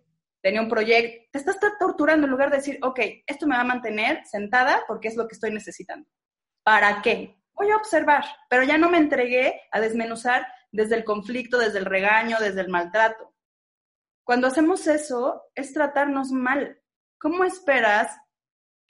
[0.43, 3.65] tenía un proyecto, te estás torturando en lugar de decir, ok, esto me va a
[3.65, 6.07] mantener sentada porque es lo que estoy necesitando.
[6.63, 7.39] ¿Para qué?
[7.53, 11.85] Voy a observar, pero ya no me entregué a desmenuzar desde el conflicto, desde el
[11.85, 13.33] regaño, desde el maltrato.
[14.25, 16.77] Cuando hacemos eso, es tratarnos mal.
[17.17, 18.13] ¿Cómo esperas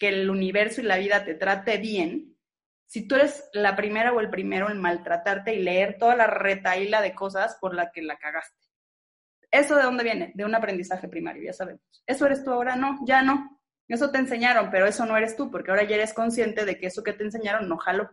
[0.03, 2.37] que el universo y la vida te trate bien
[2.85, 7.01] si tú eres la primera o el primero en maltratarte y leer toda la retaíla
[7.01, 8.67] de cosas por la que la cagaste?
[9.49, 10.33] ¿Eso de dónde viene?
[10.35, 12.03] De un aprendizaje primario, ya sabemos.
[12.05, 12.75] ¿Eso eres tú ahora?
[12.75, 13.61] No, ya no.
[13.87, 16.87] Eso te enseñaron, pero eso no eres tú, porque ahora ya eres consciente de que
[16.87, 18.09] eso que te enseñaron no jaló.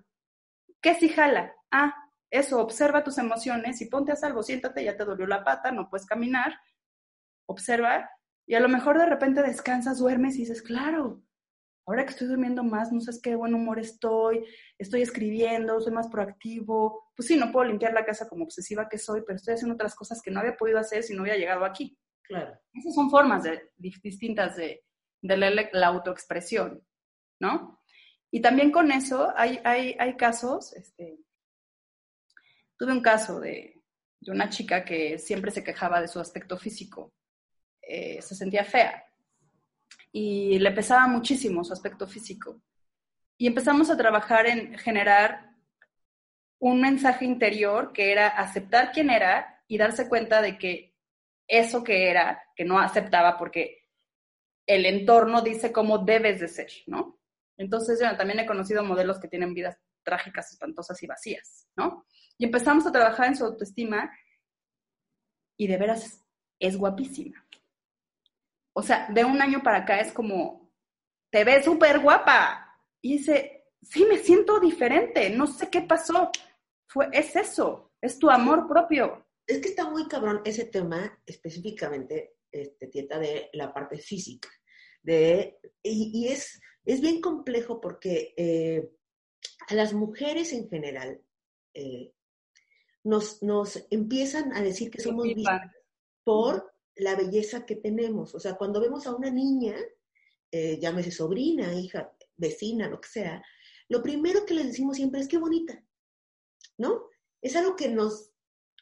[0.80, 1.56] ¿Qué si jala?
[1.72, 1.92] Ah,
[2.30, 5.90] eso, observa tus emociones y ponte a salvo, siéntate, ya te dolió la pata, no
[5.90, 6.60] puedes caminar,
[7.46, 8.08] observa,
[8.46, 11.20] y a lo mejor de repente descansas, duermes y dices, claro,
[11.86, 14.44] ahora que estoy durmiendo más, no sé qué buen humor estoy,
[14.78, 17.10] estoy escribiendo, soy más proactivo.
[17.16, 19.94] Pues sí, no puedo limpiar la casa como obsesiva que soy, pero estoy haciendo otras
[19.94, 21.98] cosas que no había podido hacer si no hubiera llegado aquí.
[22.22, 22.58] Claro.
[22.72, 23.44] Esas son formas
[23.76, 24.84] distintas de,
[25.22, 26.84] la, autoexpresión,
[27.40, 27.82] ¿no?
[28.30, 31.18] Y también con eso hay, hay, hay casos, este,
[32.78, 33.82] tuve un caso de,
[34.20, 37.12] de, una chica que siempre se quejaba de su aspecto físico,
[37.82, 39.09] eh, se sentía fea
[40.12, 42.60] y le pesaba muchísimo su aspecto físico.
[43.38, 45.50] Y empezamos a trabajar en generar
[46.58, 50.94] un mensaje interior que era aceptar quién era y darse cuenta de que
[51.48, 53.88] eso que era, que no aceptaba porque
[54.66, 57.18] el entorno dice cómo debes de ser, ¿no?
[57.56, 62.06] Entonces, yo también he conocido modelos que tienen vidas trágicas, espantosas y vacías, ¿no?
[62.38, 64.10] Y empezamos a trabajar en su autoestima
[65.56, 66.24] y de veras
[66.58, 67.44] es guapísima.
[68.72, 70.72] O sea, de un año para acá es como,
[71.30, 72.66] te ves súper guapa.
[73.02, 76.30] Y dice, sí, me siento diferente, no sé qué pasó.
[76.86, 79.26] Fue, es eso, es tu amor propio.
[79.46, 84.48] Es que está muy cabrón ese tema específicamente, este, Tieta, de la parte física.
[85.02, 88.90] De, y, es, es bien complejo porque eh,
[89.68, 91.22] a las mujeres en general
[91.74, 92.12] eh,
[93.04, 95.70] nos, nos empiezan a decir que somos vistas
[96.22, 96.69] por
[97.00, 98.34] la belleza que tenemos.
[98.34, 99.74] O sea, cuando vemos a una niña,
[100.52, 103.42] eh, llámese sobrina, hija, vecina, lo que sea,
[103.88, 105.84] lo primero que le decimos siempre es qué bonita,
[106.78, 107.08] ¿no?
[107.42, 108.30] Es algo que nos,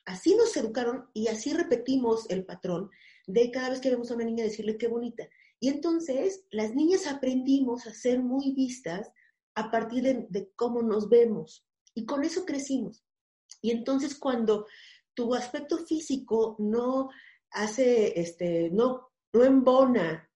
[0.05, 2.91] así nos educaron y así repetimos el patrón
[3.27, 5.29] de cada vez que vemos a una niña decirle qué bonita.
[5.61, 9.11] Y entonces las niñas aprendimos a ser muy vistas
[9.55, 11.67] a partir de, cómo nos vemos.
[11.95, 13.05] Y con eso crecimos.
[13.61, 14.67] Y entonces cuando
[15.15, 17.11] tu aspecto físico no
[17.51, 20.29] hace, este, no, no embona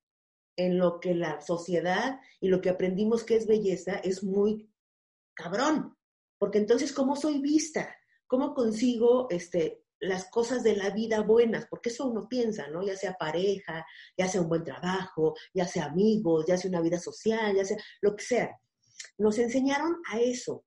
[0.57, 4.71] en lo que la sociedad y lo que aprendimos que es belleza, es muy
[5.35, 5.97] cabrón.
[6.39, 7.95] Porque entonces, ¿cómo soy vista?
[8.27, 11.67] ¿Cómo consigo este, las cosas de la vida buenas?
[11.67, 12.83] Porque eso uno piensa, ¿no?
[12.83, 16.99] Ya sea pareja, ya sea un buen trabajo, ya sea amigos, ya sea una vida
[16.99, 18.59] social, ya sea lo que sea.
[19.19, 20.65] Nos enseñaron a eso.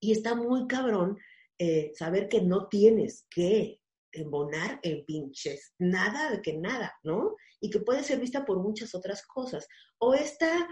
[0.00, 1.18] Y está muy cabrón
[1.58, 3.80] eh, saber que no tienes que
[4.14, 7.36] embonar en pinches, nada de que nada, ¿no?
[7.60, 9.66] Y que puede ser vista por muchas otras cosas.
[9.98, 10.68] O esta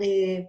[0.00, 0.48] eh,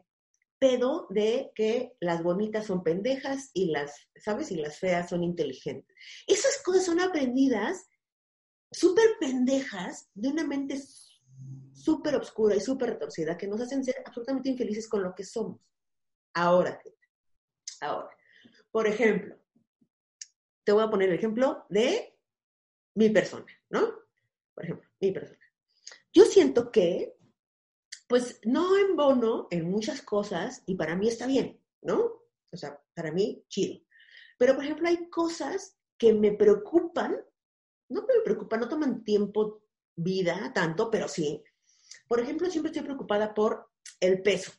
[0.60, 4.52] pedo de que las bonitas son pendejas y las, ¿sabes?
[4.52, 5.96] Y las feas son inteligentes.
[6.28, 7.88] Esas cosas son aprendidas
[8.72, 10.82] súper pendejas de una mente
[11.72, 15.62] súper oscura y súper retorcida que nos hacen ser absolutamente infelices con lo que somos.
[16.34, 16.82] Ahora,
[17.82, 18.10] ahora,
[18.72, 19.38] por ejemplo,
[20.64, 22.15] te voy a poner el ejemplo de
[22.96, 23.94] mi persona, ¿no?
[24.54, 25.40] Por ejemplo, mi persona.
[26.14, 27.16] Yo siento que,
[28.08, 32.24] pues, no embono en muchas cosas y para mí está bien, ¿no?
[32.52, 33.82] O sea, para mí, chido.
[34.38, 37.18] Pero, por ejemplo, hay cosas que me preocupan,
[37.90, 39.64] no me preocupan, no toman tiempo,
[39.96, 41.44] vida, tanto, pero sí.
[42.08, 44.52] Por ejemplo, siempre estoy preocupada por el peso,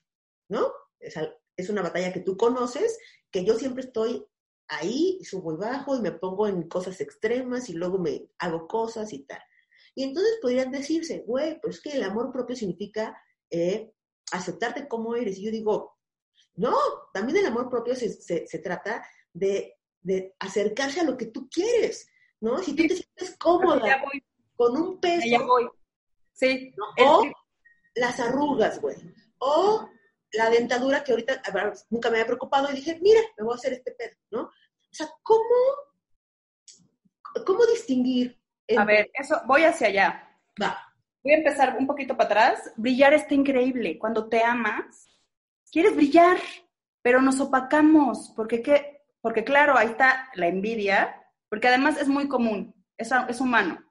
[0.48, 0.72] ¿no?
[0.98, 1.14] Es,
[1.56, 2.98] es una batalla que tú conoces,
[3.30, 4.26] que yo siempre estoy
[4.68, 9.12] ahí subo y bajo y me pongo en cosas extremas y luego me hago cosas
[9.12, 9.40] y tal.
[9.94, 13.16] Y entonces podrían decirse, güey, pues que el amor propio significa
[13.50, 13.92] eh,
[14.32, 15.38] aceptarte como eres.
[15.38, 15.96] Y yo digo,
[16.54, 16.76] no,
[17.12, 22.08] también el amor propio se, se, trata de, de, acercarse a lo que tú quieres,
[22.40, 22.58] ¿no?
[22.58, 24.02] Si tú te sientes cómoda
[24.56, 25.26] con un peso.
[25.28, 25.68] Ya voy.
[26.32, 26.74] Sí.
[27.02, 27.24] O
[27.94, 28.96] las arrugas, güey.
[29.38, 29.88] O
[30.32, 31.42] la dentadura que ahorita
[31.90, 34.50] nunca me había preocupado y dije, mira, me voy a hacer este pedo, ¿no?
[34.96, 35.44] O sea, ¿cómo,
[37.44, 38.40] cómo distinguir?
[38.78, 40.26] A ver, eso, voy hacia allá.
[40.60, 40.90] Va.
[41.22, 42.72] Voy a empezar un poquito para atrás.
[42.76, 43.98] Brillar está increíble.
[43.98, 45.06] Cuando te amas,
[45.70, 46.38] quieres brillar,
[47.02, 49.02] pero nos opacamos, porque, ¿qué?
[49.20, 53.84] porque claro, ahí está la envidia, porque además es muy común, es, es humano.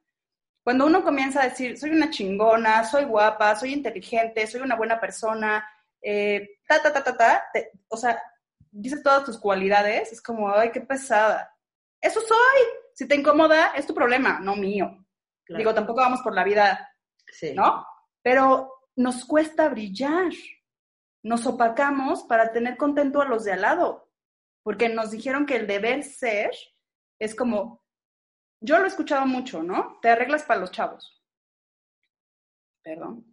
[0.64, 5.00] Cuando uno comienza a decir, soy una chingona, soy guapa, soy inteligente, soy una buena
[5.00, 5.64] persona,
[6.02, 7.44] eh, ta, ta, ta, ta, ta,
[7.90, 8.20] o sea,
[8.76, 11.56] dices todas tus cualidades, es como, ay, qué pesada.
[12.02, 12.62] Eso soy.
[12.94, 15.06] Si te incomoda, es tu problema, no mío.
[15.48, 16.90] Digo, tampoco vamos por la vida,
[17.54, 17.86] ¿no?
[18.22, 20.32] Pero nos cuesta brillar.
[21.24, 24.12] Nos opacamos para tener contento a los de al lado.
[24.64, 26.52] Porque nos dijeron que el deber ser
[27.20, 27.84] es como,
[28.60, 30.00] yo lo he escuchado mucho, ¿no?
[30.02, 31.24] Te arreglas para los chavos.
[32.84, 33.26] Perdón.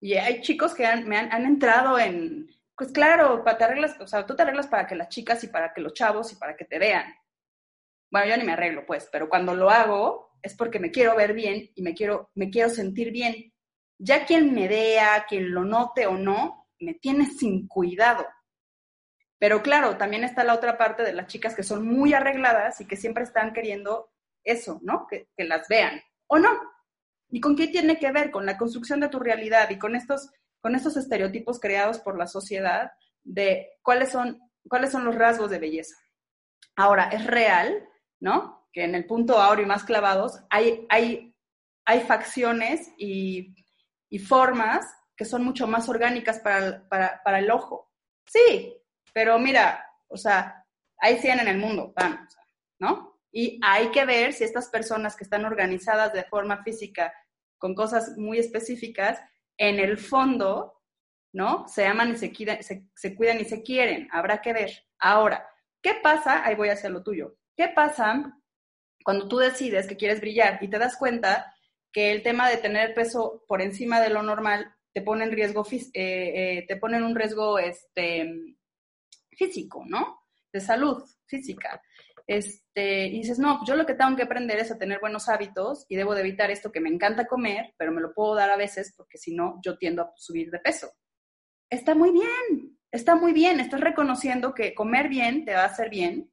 [0.00, 4.06] Y hay chicos que han, me han, entrado en, pues claro, para te arreglas, o
[4.06, 6.56] sea, tú te arreglas para que las chicas y para que los chavos y para
[6.56, 7.12] que te vean.
[8.10, 11.32] Bueno, yo ni me arreglo, pues, pero cuando lo hago es porque me quiero ver
[11.32, 13.52] bien y me quiero, me quiero sentir bien.
[13.98, 18.26] Ya quien me vea, quien lo note o no, me tiene sin cuidado.
[19.38, 22.86] Pero claro, también está la otra parte de las chicas que son muy arregladas y
[22.86, 24.12] que siempre están queriendo
[24.44, 25.06] eso, ¿no?
[25.06, 26.00] Que, que las vean.
[26.28, 26.50] O no,
[27.30, 28.30] ¿Y con qué tiene que ver?
[28.30, 30.30] Con la construcción de tu realidad y con estos,
[30.66, 32.90] con estos estereotipos creados por la sociedad
[33.22, 35.94] de cuáles son, cuáles son los rasgos de belleza.
[36.74, 38.66] Ahora, es real, ¿no?
[38.72, 41.32] Que en el punto áureo y más clavados hay, hay,
[41.84, 43.54] hay facciones y,
[44.10, 44.84] y formas
[45.16, 47.92] que son mucho más orgánicas para, para, para, el ojo.
[48.26, 48.76] Sí,
[49.14, 50.66] pero mira, o sea,
[50.98, 52.36] hay 100 en el mundo, vamos,
[52.80, 53.20] ¿no?
[53.30, 57.14] Y hay que ver si estas personas que están organizadas de forma física
[57.56, 59.20] con cosas muy específicas,
[59.58, 60.82] en el fondo,
[61.32, 61.66] ¿no?
[61.68, 64.08] Se aman y se, cuidan, se, cuidan y se quieren.
[64.12, 64.70] Habrá que ver.
[64.98, 65.48] Ahora,
[65.82, 66.44] ¿qué pasa?
[66.44, 67.36] Ahí voy a hacer lo tuyo.
[67.56, 68.38] ¿Qué pasa
[69.04, 71.54] cuando tú decides que quieres brillar y te das cuenta
[71.92, 75.64] que el tema de tener peso por encima de lo normal te pone en riesgo,
[75.70, 78.56] eh, eh, te pone en un riesgo este,
[79.30, 80.20] físico, ¿no?
[80.52, 81.82] De salud física.
[82.28, 85.86] Este, y dices, no, yo lo que tengo que aprender es a tener buenos hábitos
[85.88, 88.56] y debo de evitar esto que me encanta comer, pero me lo puedo dar a
[88.56, 90.90] veces porque si no, yo tiendo a subir de peso.
[91.70, 95.88] Está muy bien, está muy bien, estás reconociendo que comer bien te va a hacer
[95.88, 96.32] bien,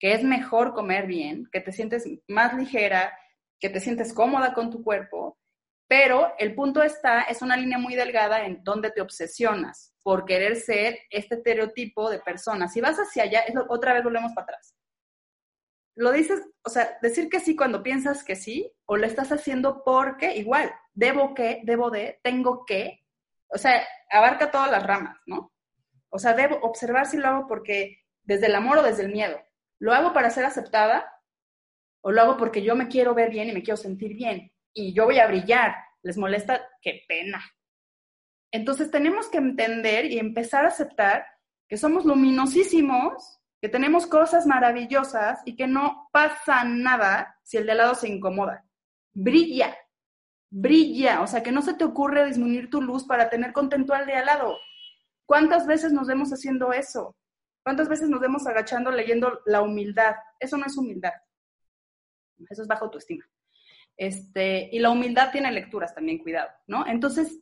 [0.00, 3.16] que es mejor comer bien, que te sientes más ligera,
[3.60, 5.38] que te sientes cómoda con tu cuerpo
[5.88, 10.56] Pero el punto está, es una línea muy delgada en donde te obsesionas por querer
[10.56, 12.68] ser este estereotipo de persona.
[12.68, 14.77] Si vas hacia allá, es otra vez volvemos para atrás.
[15.98, 19.82] Lo dices, o sea, decir que sí cuando piensas que sí, o lo estás haciendo
[19.84, 23.04] porque igual, debo que, debo de, tengo que,
[23.48, 25.52] o sea, abarca todas las ramas, ¿no?
[26.08, 29.40] O sea, debo observar si lo hago porque desde el amor o desde el miedo.
[29.80, 31.12] ¿Lo hago para ser aceptada?
[32.00, 34.52] ¿O lo hago porque yo me quiero ver bien y me quiero sentir bien?
[34.72, 35.74] Y yo voy a brillar.
[36.02, 36.64] ¿Les molesta?
[36.80, 37.42] ¡Qué pena!
[38.52, 41.26] Entonces tenemos que entender y empezar a aceptar
[41.68, 47.72] que somos luminosísimos, que tenemos cosas maravillosas y que no pasa nada si el de
[47.72, 48.64] al lado se incomoda.
[49.12, 49.76] Brilla,
[50.48, 54.06] brilla, o sea, que no se te ocurre disminuir tu luz para tener contento al
[54.06, 54.56] de al lado.
[55.26, 57.16] ¿Cuántas veces nos vemos haciendo eso?
[57.64, 60.14] ¿Cuántas veces nos vemos agachando leyendo la humildad?
[60.38, 61.12] Eso no es humildad.
[62.48, 63.28] Eso es bajo autoestima.
[63.96, 66.86] Este, y la humildad tiene lecturas también, cuidado, ¿no?
[66.86, 67.40] Entonces,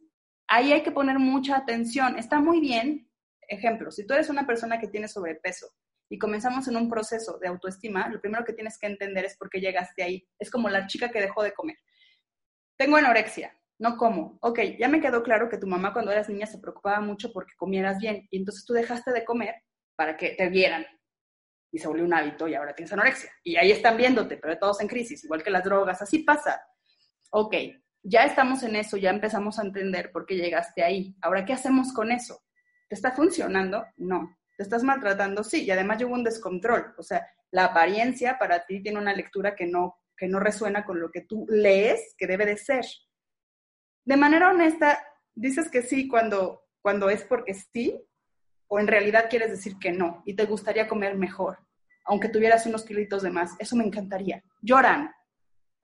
[0.49, 2.19] ahí hay que poner mucha atención.
[2.19, 3.11] Está muy bien,
[3.47, 5.67] ejemplo, si tú eres una persona que tiene sobrepeso
[6.09, 9.51] y comenzamos en un proceso de autoestima, lo primero que tienes que entender es por
[9.51, 10.29] qué llegaste ahí.
[10.39, 11.77] Es como la chica que dejó de comer.
[12.77, 14.39] Tengo anorexia, no como.
[14.41, 17.55] Ok, ya me quedó claro que tu mamá cuando eras niña se preocupaba mucho porque
[17.57, 19.55] comieras bien y entonces tú dejaste de comer
[19.97, 20.87] para que te vieran.
[21.73, 23.31] Y se volvió un hábito y ahora tienes anorexia.
[23.43, 26.61] Y ahí están viéndote, pero todos en crisis, igual que las drogas, así pasa.
[27.31, 27.55] Ok,
[28.03, 31.17] ya estamos en eso, ya empezamos a entender por qué llegaste ahí.
[31.21, 32.41] Ahora, ¿qué hacemos con eso?
[32.89, 33.85] ¿Te está funcionando?
[33.97, 34.36] No.
[34.57, 35.45] ¿Te estás maltratando?
[35.45, 35.65] Sí.
[35.65, 36.95] Y además hubo un descontrol.
[36.99, 41.01] O sea, la apariencia para ti tiene una lectura que no, que no resuena con
[41.01, 42.85] lo que tú lees que debe de ser.
[44.05, 44.99] De manera honesta,
[45.35, 48.01] dices que sí cuando, cuando es porque sí,
[48.69, 51.59] o en realidad quieres decir que no y te gustaría comer mejor,
[52.05, 53.55] aunque tuvieras unos kilitos de más.
[53.59, 54.43] Eso me encantaría.
[54.63, 55.13] Lloran.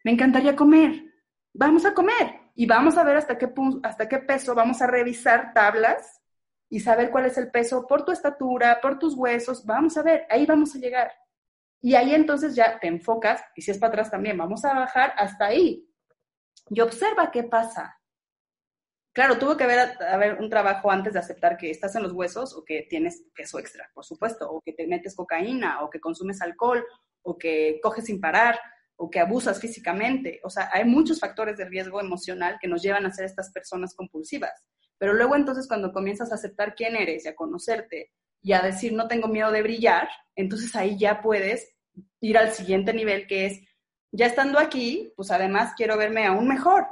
[0.04, 1.12] Me encantaría comer
[1.52, 5.52] vamos a comer y vamos a ver hasta qué, hasta qué peso, vamos a revisar
[5.54, 6.21] tablas
[6.72, 10.24] y saber cuál es el peso por tu estatura, por tus huesos, vamos a ver,
[10.30, 11.12] ahí vamos a llegar.
[11.82, 15.12] Y ahí entonces ya te enfocas, y si es para atrás también, vamos a bajar
[15.18, 15.86] hasta ahí.
[16.70, 18.00] Y observa qué pasa.
[19.12, 22.64] Claro, tuvo que haber, un trabajo antes de aceptar que estás en los huesos o
[22.64, 26.82] que tienes peso extra, por supuesto, o que te metes cocaína, o que consumes alcohol,
[27.20, 28.58] o que coges sin parar,
[28.96, 30.40] o que abusas físicamente.
[30.42, 33.94] O sea, hay muchos factores de riesgo emocional que nos llevan a ser estas personas
[33.94, 34.64] compulsivas.
[35.02, 38.92] Pero luego entonces cuando comienzas a aceptar quién eres y a conocerte y a decir
[38.92, 41.74] no tengo miedo de brillar, entonces ahí ya puedes
[42.20, 43.60] ir al siguiente nivel que es,
[44.12, 46.86] ya estando aquí, pues además quiero verme aún mejor.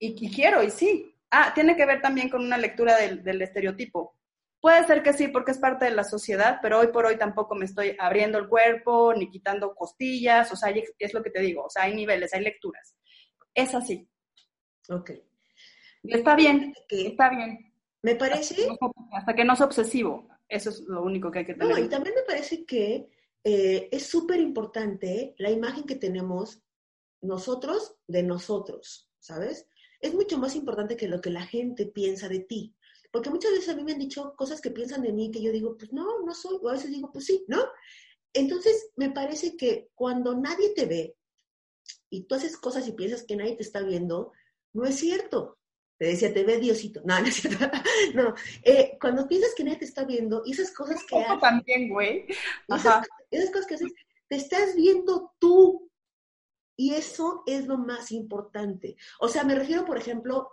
[0.00, 1.16] Y, quiero, y sí.
[1.30, 4.16] Ah, tiene que ver también con una lectura del, del estereotipo.
[4.60, 7.54] Puede ser que sí, porque es parte de la sociedad, pero hoy por hoy tampoco
[7.54, 11.66] me estoy abriendo el cuerpo ni quitando costillas, o sea, es lo que te digo,
[11.66, 12.96] o sea, hay niveles, hay lecturas.
[13.54, 14.08] Es así.
[14.88, 15.12] Ok.
[16.04, 17.72] Está bien, está bien.
[18.02, 18.68] Me parece...
[19.12, 21.68] Hasta que no sea obsesivo, eso es lo único que hay que tener.
[21.68, 23.08] No, y también me parece que
[23.44, 26.62] eh, es súper importante la imagen que tenemos
[27.20, 29.68] nosotros de nosotros, ¿sabes?
[30.00, 32.74] Es mucho más importante que lo que la gente piensa de ti.
[33.12, 35.52] Porque muchas veces a mí me han dicho cosas que piensan de mí que yo
[35.52, 37.62] digo, pues no, no soy, o a veces digo, pues sí, ¿no?
[38.32, 41.16] Entonces, me parece que cuando nadie te ve
[42.08, 44.32] y tú haces cosas y piensas que nadie te está viendo,
[44.72, 45.58] no es cierto.
[46.02, 47.00] Te decía, te ve Diosito.
[47.04, 47.64] No, no es cierto.
[48.14, 48.34] no,
[48.64, 51.40] eh, cuando piensas que nadie te está viendo y esas cosas que haces...
[51.40, 52.26] también, güey.
[52.66, 53.92] Esas, esas cosas que haces,
[54.26, 55.88] te estás viendo tú.
[56.76, 58.96] Y eso es lo más importante.
[59.20, 60.50] O sea, me refiero, por ejemplo,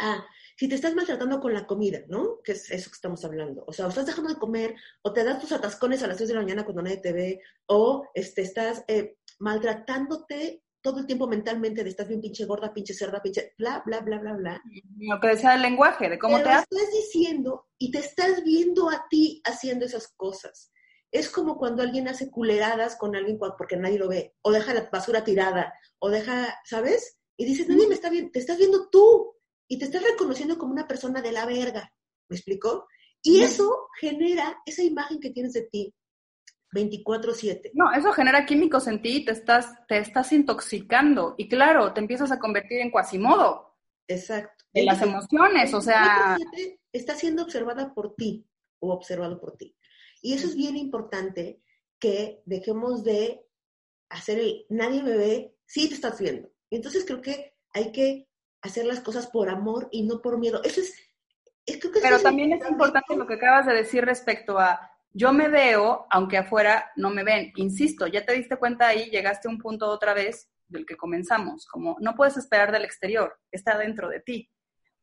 [0.00, 0.26] a
[0.56, 2.42] si te estás maltratando con la comida, ¿no?
[2.42, 3.62] Que es eso que estamos hablando.
[3.68, 6.26] O sea, o estás dejando de comer, o te das tus atascones a las 6
[6.26, 11.26] de la mañana cuando nadie te ve, o este, estás eh, maltratándote todo el tiempo
[11.26, 14.62] mentalmente de estás bien pinche gorda, pinche cerda, pinche bla, bla, bla, bla, bla.
[14.98, 18.88] Lo que decía el lenguaje, de cómo te lo estás diciendo y te estás viendo
[18.88, 20.70] a ti haciendo esas cosas.
[21.10, 24.88] Es como cuando alguien hace culeradas con alguien porque nadie lo ve, o deja la
[24.88, 27.18] basura tirada, o deja, ¿sabes?
[27.36, 29.34] Y dices, nadie me está viendo, te estás viendo tú
[29.66, 31.92] y te estás reconociendo como una persona de la verga.
[32.28, 32.86] ¿Me explicó?
[33.22, 35.92] Y eso genera esa imagen que tienes de ti
[36.76, 37.70] 24/7.
[37.74, 42.30] No, eso genera químicos en ti, te estás, te estás intoxicando y claro, te empiezas
[42.30, 43.76] a convertir en cuasimodo.
[44.08, 44.64] Exacto.
[44.72, 46.36] En las emociones, o sea...
[46.92, 48.46] Está siendo observada por ti
[48.78, 49.76] o observado por ti.
[50.22, 51.60] Y eso es bien importante
[51.98, 53.46] que dejemos de
[54.08, 56.50] hacer el nadie me ve, sí te estás viendo.
[56.70, 58.28] Y entonces creo que hay que
[58.62, 60.62] hacer las cosas por amor y no por miedo.
[60.64, 60.94] Eso es,
[62.02, 66.36] Pero también es importante lo que acabas de decir respecto a yo me veo, aunque
[66.36, 67.50] afuera no me ven.
[67.56, 71.66] Insisto, ya te diste cuenta ahí, llegaste a un punto otra vez del que comenzamos,
[71.66, 74.50] como no puedes esperar del exterior, está dentro de ti.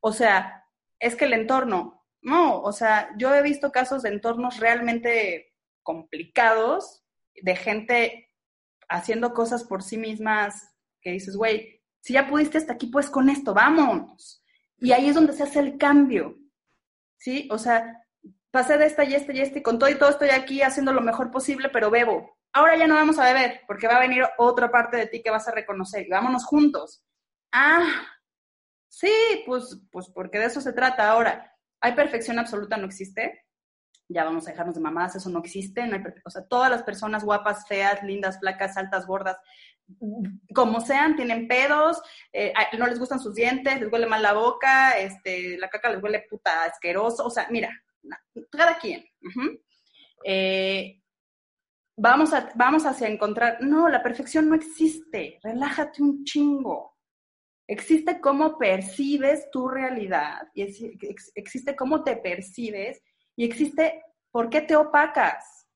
[0.01, 0.66] O sea,
[0.99, 5.51] es que el entorno, no, o sea, yo he visto casos de entornos realmente
[5.82, 7.03] complicados,
[7.34, 8.30] de gente
[8.88, 13.30] haciendo cosas por sí mismas, que dices, güey, si ya pudiste hasta aquí, pues con
[13.30, 14.43] esto, vámonos.
[14.78, 16.38] Y ahí es donde se hace el cambio,
[17.18, 17.47] ¿sí?
[17.49, 18.03] O sea,
[18.54, 20.93] pasé de esta y esta y esta y con todo y todo estoy aquí haciendo
[20.93, 22.38] lo mejor posible, pero bebo.
[22.54, 25.32] Ahora ya no vamos a beber porque va a venir otra parte de ti que
[25.32, 27.04] vas a reconocer vámonos juntos.
[27.51, 27.84] Ah,
[28.88, 29.12] sí,
[29.47, 31.10] pues, pues porque de eso se trata.
[31.10, 31.51] Ahora,
[31.82, 32.78] ¿hay perfección absoluta?
[32.78, 33.43] No existe.
[34.08, 35.88] Ya vamos a dejarnos de mamadas, eso no existe.
[35.88, 39.38] No hay o sea, todas las personas guapas, feas, lindas, flacas, altas, gordas,
[40.54, 42.01] como sean, tienen pedos,
[42.32, 46.04] eh, no les gustan sus dientes, les huele mal la boca, este, la caca les
[46.04, 47.26] huele puta asqueroso.
[47.26, 47.72] O sea, mira,
[48.51, 49.06] cada quien.
[50.26, 51.01] Eh,
[51.97, 56.97] vamos, a, vamos hacia encontrar, no, la perfección no existe, relájate un chingo.
[57.68, 60.64] Existe cómo percibes tu realidad, y
[61.36, 63.01] existe cómo te percibes,
[63.36, 65.68] y existe por qué te opacas.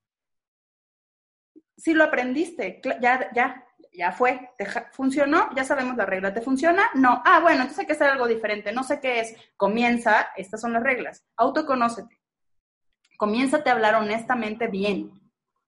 [1.76, 4.50] Si lo aprendiste, ya, ya, ya fue,
[4.92, 6.90] funcionó, ya sabemos la regla, ¿te funciona?
[6.94, 7.22] No.
[7.24, 9.34] Ah, bueno, entonces hay que hacer algo diferente, no sé qué es.
[9.56, 12.17] Comienza, estas son las reglas, autoconócete
[13.18, 15.10] comiénzate a hablar honestamente bien.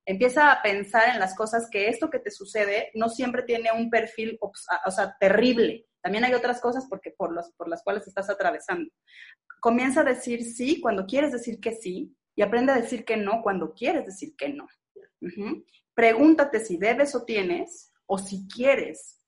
[0.07, 3.91] Empieza a pensar en las cosas que esto que te sucede no siempre tiene un
[3.91, 5.87] perfil, o sea, terrible.
[6.01, 8.91] También hay otras cosas porque por, los, por las cuales estás atravesando.
[9.61, 13.43] Comienza a decir sí cuando quieres decir que sí y aprende a decir que no
[13.43, 14.67] cuando quieres decir que no.
[15.93, 19.21] Pregúntate si debes o tienes o si quieres.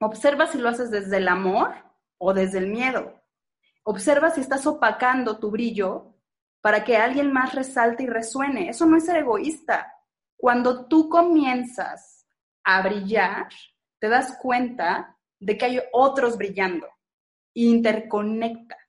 [0.00, 1.74] Observa si lo haces desde el amor
[2.18, 3.20] o desde el miedo.
[3.82, 6.15] Observa si estás opacando tu brillo
[6.66, 8.70] para que alguien más resalte y resuene.
[8.70, 9.94] Eso no es ser egoísta.
[10.36, 12.26] Cuando tú comienzas
[12.64, 13.46] a brillar,
[14.00, 16.88] te das cuenta de que hay otros brillando.
[17.54, 18.80] Interconectas.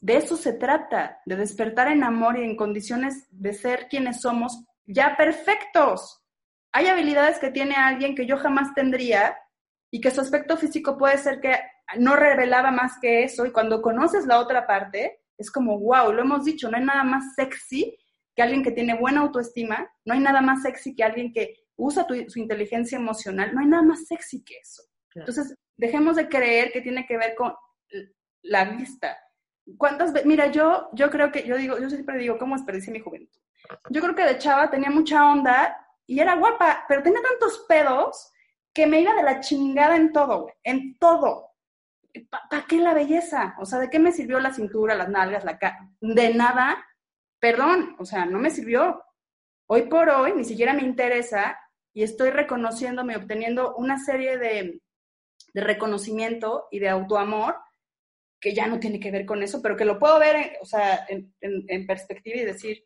[0.00, 4.64] De eso se trata, de despertar en amor y en condiciones de ser quienes somos
[4.86, 6.24] ya perfectos.
[6.72, 9.36] Hay habilidades que tiene alguien que yo jamás tendría
[9.90, 11.54] y que su aspecto físico puede ser que
[11.98, 16.22] no revelaba más que eso y cuando conoces la otra parte, es como, wow, lo
[16.22, 17.96] hemos dicho, no hay nada más sexy
[18.34, 22.06] que alguien que tiene buena autoestima, no hay nada más sexy que alguien que usa
[22.28, 24.82] su inteligencia emocional, no hay nada más sexy que eso.
[25.14, 27.52] Entonces, dejemos de creer que tiene que ver con
[28.42, 29.18] la vista.
[29.76, 30.26] ¿Cuántas veces?
[30.26, 33.40] Mira, yo, yo creo que, yo digo, yo siempre digo, ¿cómo desperdicié mi juventud?
[33.90, 35.76] Yo creo que de chava tenía mucha onda
[36.06, 38.32] y era guapa, pero tenía tantos pedos
[38.72, 41.51] que me iba de la chingada en todo, en todo.
[42.28, 43.54] ¿Para qué la belleza?
[43.58, 45.90] O sea, ¿de qué me sirvió la cintura, las nalgas, la cara?
[46.00, 46.84] De nada,
[47.40, 49.02] perdón, o sea, no me sirvió.
[49.66, 51.58] Hoy por hoy ni siquiera me interesa
[51.94, 54.80] y estoy reconociéndome, obteniendo una serie de,
[55.54, 57.56] reconocimiento y de autoamor
[58.40, 61.06] que ya no tiene que ver con eso, pero que lo puedo ver, o sea,
[61.08, 62.84] en, perspectiva y decir,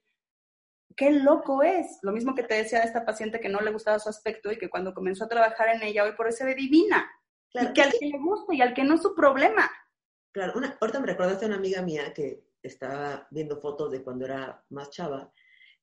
[0.97, 1.99] qué loco es.
[2.03, 4.59] Lo mismo que te decía de esta paciente que no le gustaba su aspecto y
[4.59, 7.09] que cuando comenzó a trabajar en ella, hoy por hoy se ve divina.
[7.55, 9.71] Y que al que le gusta y al que no es su problema.
[10.33, 14.27] Claro, una, ahorita me recordaste a una amiga mía que estaba viendo fotos de cuando
[14.27, 15.33] era más chava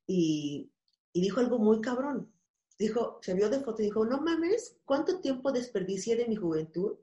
[0.05, 0.72] y,
[1.14, 2.32] y dijo algo muy cabrón.
[2.78, 6.97] Dijo, se vio de foto y dijo, no mames, ¿cuánto tiempo desperdicié de mi juventud?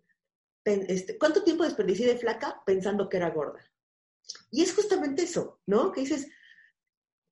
[0.64, 3.60] Este, ¿Cuánto tiempo desperdicié de flaca pensando que era gorda?
[4.50, 5.90] Y es justamente eso, ¿no?
[5.90, 6.28] Que dices,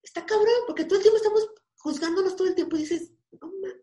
[0.03, 3.78] está cabrón, porque todo el tiempo estamos juzgándonos todo el tiempo y dices, no mames,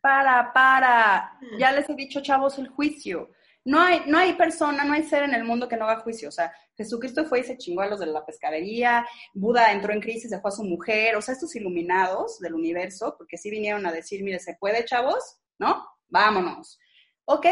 [0.00, 1.38] para, para.
[1.58, 3.30] Ya les he dicho, chavos, el juicio.
[3.64, 6.28] No hay, no hay persona, no hay ser en el mundo que no haga juicio.
[6.28, 10.00] O sea, Jesucristo fue y se chingó a los de la pescadería, Buda entró en
[10.00, 11.16] crisis, dejó a su mujer.
[11.16, 15.38] O sea, estos iluminados del universo, porque sí vinieron a decir, mire, ¿se puede, chavos?
[15.58, 15.86] ¿No?
[16.08, 16.78] Vámonos.
[17.26, 17.46] Ok,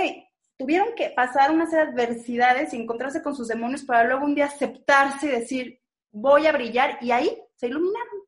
[0.57, 4.35] tuvieron que pasar una serie de adversidades y encontrarse con sus demonios para luego un
[4.35, 5.81] día aceptarse y decir,
[6.11, 6.99] voy a brillar.
[7.03, 8.23] Y ahí se iluminaron.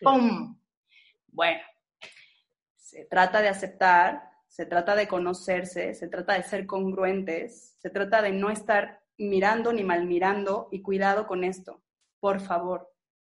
[0.00, 0.58] ¡Pum!
[1.28, 1.60] Bueno,
[2.98, 8.22] se trata de aceptar, se trata de conocerse, se trata de ser congruentes, se trata
[8.22, 11.84] de no estar mirando ni mal mirando y cuidado con esto.
[12.18, 12.90] Por favor,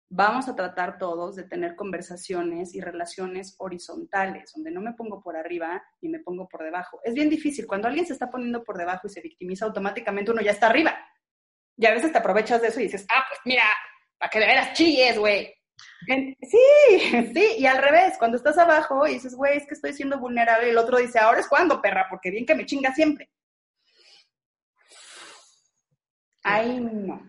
[0.07, 5.35] vamos a tratar todos de tener conversaciones y relaciones horizontales, donde no me pongo por
[5.35, 6.99] arriba ni me pongo por debajo.
[7.03, 7.65] Es bien difícil.
[7.65, 10.95] Cuando alguien se está poniendo por debajo y se victimiza, automáticamente uno ya está arriba.
[11.75, 13.63] Y a veces te aprovechas de eso y dices, ah, pues mira,
[14.19, 15.51] para que de veras chilles, güey.
[16.07, 16.33] Sí,
[17.33, 20.69] sí, y al revés, cuando estás abajo y dices, güey, es que estoy siendo vulnerable,
[20.69, 23.29] el otro dice, ahora es cuando, perra, porque bien que me chinga siempre.
[26.43, 27.27] Ahí no.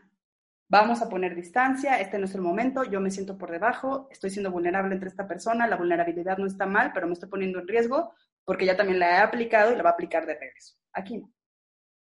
[0.69, 4.31] vamos a poner distancia, este no es el momento, yo me siento por debajo, estoy
[4.31, 7.69] siendo vulnerable entre esta persona, la vulnerabilidad no está mal, pero me estoy poniendo en
[7.69, 8.13] riesgo
[8.45, 10.77] porque ya también la he aplicado y la va a aplicar de regreso.
[10.93, 11.33] Aquí no.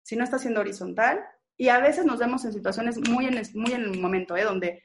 [0.02, 1.24] Si no está siendo horizontal,
[1.56, 4.42] y a veces nos vemos en situaciones muy en, muy en el momento, ¿eh?
[4.42, 4.82] donde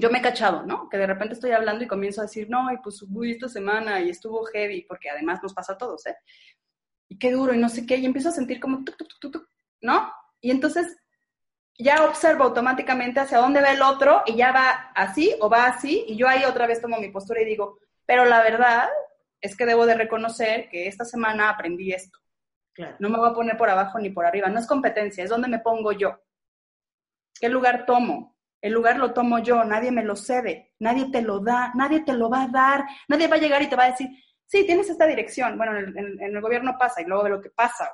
[0.00, 0.88] yo me he cachado, ¿no?
[0.88, 4.00] Que de repente estoy hablando y comienzo a decir, no, y pues uy, esta semana
[4.00, 6.16] y estuvo heavy, porque además nos pasa a todos, ¿eh?
[7.08, 9.48] Y qué duro y no sé qué, y empiezo a sentir como, tuc, tuc, tuc,
[9.80, 10.12] ¿no?
[10.40, 10.96] Y entonces
[11.78, 16.04] ya observo automáticamente hacia dónde va el otro y ya va así o va así,
[16.08, 18.88] y yo ahí otra vez tomo mi postura y digo, pero la verdad
[19.40, 22.18] es que debo de reconocer que esta semana aprendí esto.
[22.72, 22.96] Claro.
[22.98, 25.46] No me voy a poner por abajo ni por arriba, no es competencia, es donde
[25.46, 26.20] me pongo yo.
[27.38, 28.33] ¿Qué lugar tomo?
[28.64, 32.14] El lugar lo tomo yo, nadie me lo cede, nadie te lo da, nadie te
[32.14, 34.08] lo va a dar, nadie va a llegar y te va a decir,
[34.46, 35.58] sí, tienes esta dirección.
[35.58, 37.92] Bueno, en el, en el gobierno pasa y luego de lo que pasa,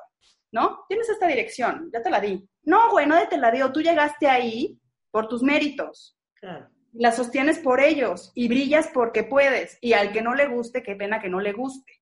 [0.52, 0.84] ¿no?
[0.88, 2.48] Tienes esta dirección, ya te la di.
[2.62, 6.16] No, güey, nadie te la dio, tú llegaste ahí por tus méritos.
[6.34, 6.70] Claro.
[6.92, 9.76] La sostienes por ellos y brillas porque puedes.
[9.80, 11.94] Y al que no le guste, qué pena que no le guste.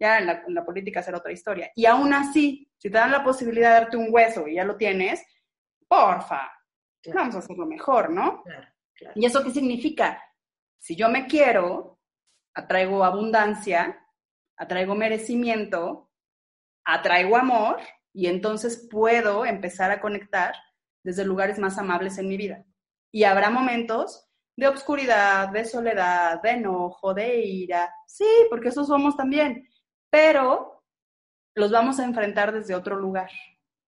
[0.00, 1.70] Ya en la, en la política será otra historia.
[1.76, 4.76] Y aún así, si te dan la posibilidad de darte un hueso y ya lo
[4.76, 5.24] tienes,
[5.86, 6.57] porfa,
[7.14, 8.42] vamos a hacerlo mejor, ¿no?
[8.42, 9.14] Claro, claro.
[9.16, 10.22] ¿Y eso qué significa?
[10.78, 11.98] Si yo me quiero,
[12.54, 14.04] atraigo abundancia,
[14.56, 16.10] atraigo merecimiento,
[16.84, 17.78] atraigo amor
[18.12, 20.54] y entonces puedo empezar a conectar
[21.02, 22.64] desde lugares más amables en mi vida.
[23.10, 27.94] Y habrá momentos de obscuridad, de soledad, de enojo, de ira.
[28.06, 29.68] Sí, porque eso somos también.
[30.10, 30.84] Pero
[31.54, 33.30] los vamos a enfrentar desde otro lugar.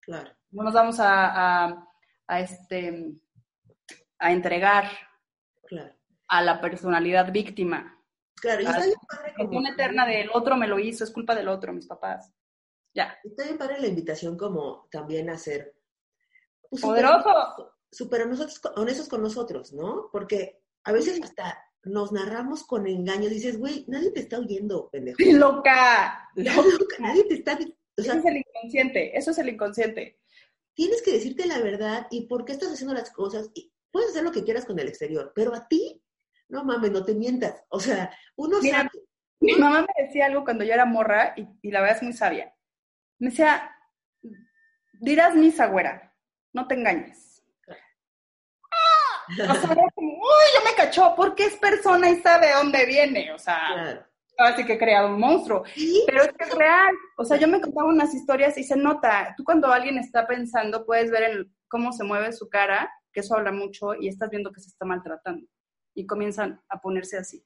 [0.01, 0.31] Claro.
[0.51, 1.89] No nos vamos a, a,
[2.31, 3.13] a este,
[4.21, 4.85] a entregar
[5.67, 5.93] claro.
[6.29, 8.01] a la personalidad víctima.
[8.37, 9.67] Claro, y está bien padre como...
[9.67, 12.33] eterna del otro me lo hizo, es culpa del otro, mis papás.
[12.95, 13.19] Ya.
[13.25, 15.75] Está bien padre la invitación como también a ser
[16.69, 17.35] pues, poderosos.
[17.91, 20.09] Súper nosotros, honestos con nosotros, ¿no?
[20.13, 23.31] Porque a veces hasta nos narramos con engaños.
[23.31, 25.19] Dices, güey, nadie te está oyendo, pendejo.
[25.33, 26.31] ¡Loca!
[26.37, 26.97] ¡Loca!
[27.01, 27.59] Nadie te está...
[27.99, 30.20] O sea, eso es el inconsciente, eso es el inconsciente.
[30.81, 33.51] Tienes que decirte la verdad y por qué estás haciendo las cosas.
[33.53, 36.03] Y puedes hacer lo que quieras con el exterior, pero a ti,
[36.49, 37.63] no mames, no te mientas.
[37.69, 38.91] O sea, uno Mira, sabe...
[39.41, 42.15] Mi mamá me decía algo cuando yo era morra y, y la verdad es muy
[42.15, 42.57] sabia.
[43.19, 43.77] Me decía,
[45.03, 46.17] dirás misa, güera,
[46.55, 47.45] no te engañes.
[49.29, 53.35] O sea, como, uy, yo me cachó, porque es persona y sabe dónde viene.
[53.35, 54.07] O sea, claro.
[54.45, 55.65] Así que he creado un monstruo.
[55.75, 56.03] ¿Sí?
[56.07, 56.95] Pero es que es real.
[57.17, 59.35] O sea, yo me contaba unas historias y se nota.
[59.37, 63.53] Tú cuando alguien está pensando, puedes ver cómo se mueve su cara, que eso habla
[63.53, 65.47] mucho, y estás viendo que se está maltratando.
[65.95, 67.45] Y comienzan a ponerse así.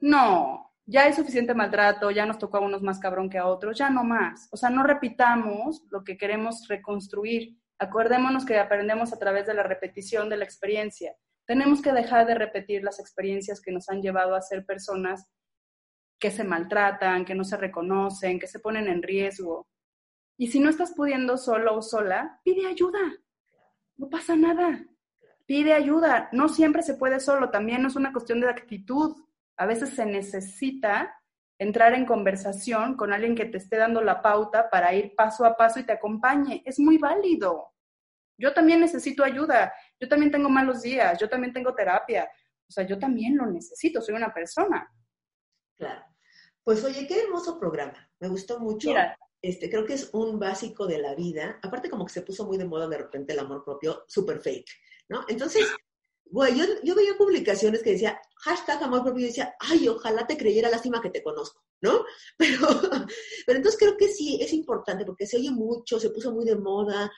[0.00, 3.76] No, ya hay suficiente maltrato, ya nos tocó a unos más cabrón que a otros,
[3.76, 4.48] ya no más.
[4.52, 7.58] O sea, no repitamos lo que queremos reconstruir.
[7.78, 11.14] Acordémonos que aprendemos a través de la repetición de la experiencia.
[11.46, 15.28] Tenemos que dejar de repetir las experiencias que nos han llevado a ser personas
[16.18, 19.68] que se maltratan, que no se reconocen, que se ponen en riesgo.
[20.36, 23.00] Y si no estás pudiendo solo o sola, pide ayuda.
[23.96, 24.84] No pasa nada.
[25.46, 26.28] Pide ayuda.
[26.32, 29.16] No siempre se puede solo, también es una cuestión de actitud.
[29.56, 31.14] A veces se necesita
[31.58, 35.56] entrar en conversación con alguien que te esté dando la pauta para ir paso a
[35.56, 36.62] paso y te acompañe.
[36.64, 37.72] Es muy válido.
[38.38, 39.72] Yo también necesito ayuda.
[39.98, 41.18] Yo también tengo malos días.
[41.18, 42.30] Yo también tengo terapia.
[42.68, 44.00] O sea, yo también lo necesito.
[44.00, 44.88] Soy una persona.
[45.76, 46.04] Claro.
[46.68, 48.12] Pues oye, qué hermoso programa.
[48.20, 48.88] Me gustó mucho.
[48.88, 51.58] Mira, este, creo que es un básico de la vida.
[51.62, 54.68] Aparte como que se puso muy de moda de repente el amor propio, super fake,
[55.08, 55.24] ¿no?
[55.28, 55.66] Entonces,
[56.26, 60.36] Güey, yo, yo, veía publicaciones que decía, hashtag amor propio, y decía, ay, ojalá te
[60.36, 62.04] creyera lástima que te conozco, ¿no?
[62.36, 62.60] Pero,
[63.46, 66.56] pero entonces creo que sí, es importante porque se oye mucho, se puso muy de
[66.56, 67.10] moda,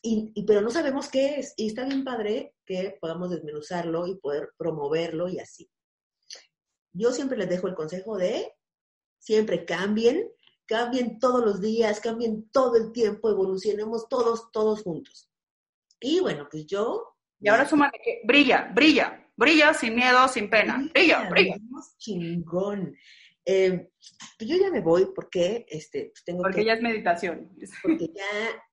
[0.00, 1.52] y, y, pero no sabemos qué es.
[1.58, 5.68] Y está bien padre que podamos desmenuzarlo y poder promoverlo y así.
[6.94, 8.54] Yo siempre les dejo el consejo de,
[9.18, 10.30] siempre cambien,
[10.66, 15.30] cambien todos los días, cambien todo el tiempo, evolucionemos todos, todos juntos.
[16.00, 20.88] Y bueno, pues yo y ahora suma que brilla, brilla, brilla sin miedo, sin pena.
[20.92, 21.56] Brilla, brilla.
[21.98, 22.96] Chingón.
[23.44, 23.88] Eh,
[24.40, 27.50] yo ya me voy porque este, pues tengo porque que, ya es meditación.
[27.82, 28.24] Porque ya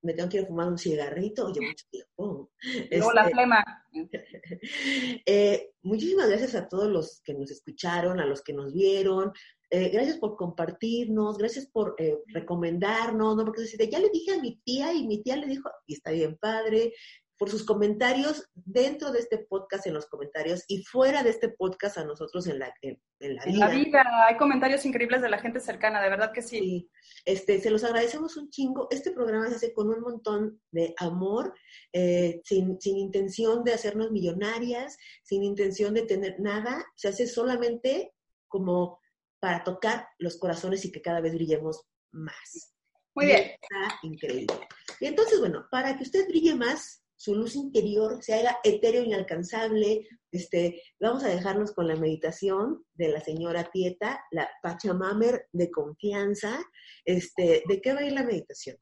[0.01, 2.51] me tengo que ir a fumar un cigarrito, oye, mucho tiempo.
[2.59, 3.63] Este, la flema.
[5.25, 9.31] eh, muchísimas gracias a todos los que nos escucharon, a los que nos vieron.
[9.69, 13.45] Eh, gracias por compartirnos, gracias por eh, recomendarnos, ¿no?
[13.45, 16.37] Porque ya le dije a mi tía y mi tía le dijo, y está bien
[16.37, 16.93] padre,
[17.37, 21.97] por sus comentarios dentro de este podcast, en los comentarios, y fuera de este podcast
[21.97, 23.43] a nosotros en la, en, la vida.
[23.45, 26.89] En la vida, hay comentarios increíbles de la gente cercana, de verdad que sí.
[27.25, 28.87] Este, se los agradecemos un chingo.
[28.89, 31.53] Este programa se hace con un montón de amor,
[31.91, 36.85] eh, sin, sin intención de hacernos millonarias, sin intención de tener nada.
[36.95, 38.13] Se hace solamente
[38.47, 38.99] como
[39.45, 42.73] para tocar los corazones y que cada vez brillemos más.
[43.13, 43.51] Muy bien.
[43.61, 44.67] Está increíble.
[44.99, 50.07] Y entonces, bueno, para que usted brille más, su luz interior se haga etéreo inalcanzable.
[50.31, 56.59] Este, vamos a dejarnos con la meditación de la señora Tieta, la Pachamamer de confianza.
[57.05, 58.77] Este, ¿De qué va a ir la meditación?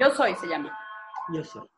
[0.00, 0.76] Yo soy, se llama.
[1.32, 1.70] Yo soy.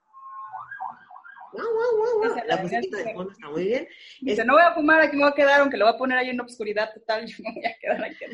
[1.52, 3.88] Wow, La musiquita de fondo está muy bien.
[4.20, 6.18] Dice, no voy a fumar, aquí me voy a quedar, aunque lo voy a poner
[6.18, 8.24] ahí en obscuridad total, yo me voy a quedar aquí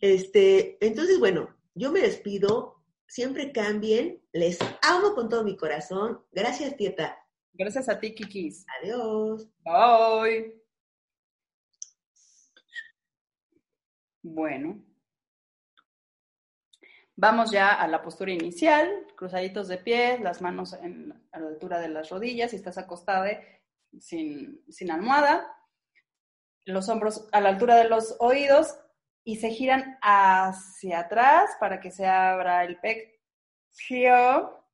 [0.00, 4.22] Este, entonces, bueno, yo me despido siempre cambien.
[4.32, 6.24] Les amo con todo mi corazón.
[6.32, 7.18] Gracias, Tieta.
[7.52, 8.66] Gracias a ti, Kikis.
[8.80, 9.48] Adiós.
[9.64, 10.60] Bye.
[14.22, 14.84] Bueno.
[17.16, 21.88] Vamos ya a la postura inicial, cruzaditos de pies, las manos a la altura de
[21.88, 23.40] las rodillas, si estás acostada
[24.00, 25.46] sin, sin almohada,
[26.64, 28.78] los hombros a la altura de los oídos
[29.22, 33.06] y se giran hacia atrás para que se abra el pecho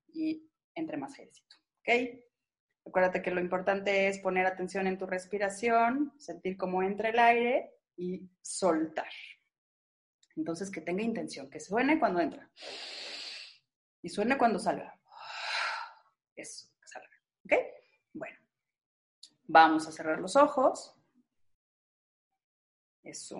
[0.09, 1.59] y entre más ejercicio.
[1.81, 2.21] ¿Ok?
[2.87, 7.75] Acuérdate que lo importante es poner atención en tu respiración, sentir cómo entra el aire
[7.97, 9.11] y soltar.
[10.41, 12.51] Entonces, que tenga intención, que suene cuando entra
[14.01, 14.99] y suene cuando salga.
[16.35, 17.11] Eso, salga.
[17.45, 17.53] ¿Ok?
[18.15, 18.39] Bueno,
[19.43, 20.97] vamos a cerrar los ojos.
[23.03, 23.37] Eso.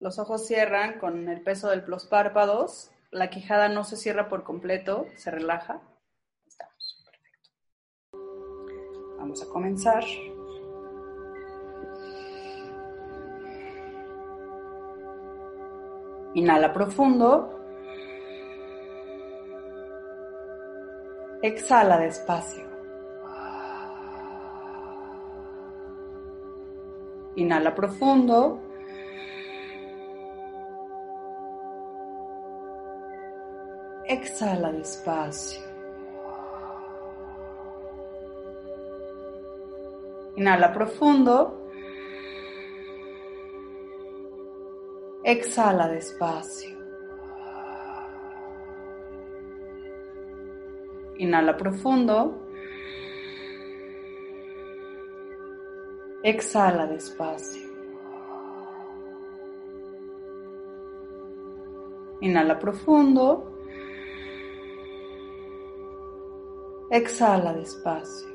[0.00, 2.90] Los ojos cierran con el peso de los párpados.
[3.12, 5.80] La quijada no se cierra por completo, se relaja.
[6.44, 7.50] Estamos, perfecto.
[9.18, 10.02] Vamos a comenzar.
[16.34, 17.48] Inhala profundo.
[21.42, 22.66] Exhala despacio.
[27.36, 28.60] Inhala profundo.
[34.06, 35.62] Exhala despacio.
[40.36, 41.63] Inhala profundo.
[45.26, 46.76] Exhala despacio.
[51.16, 52.42] Inhala profundo.
[56.22, 57.72] Exhala despacio.
[62.20, 63.50] Inhala profundo.
[66.90, 68.33] Exhala despacio.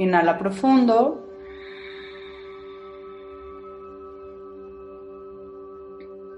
[0.00, 0.98] Inhala profundo.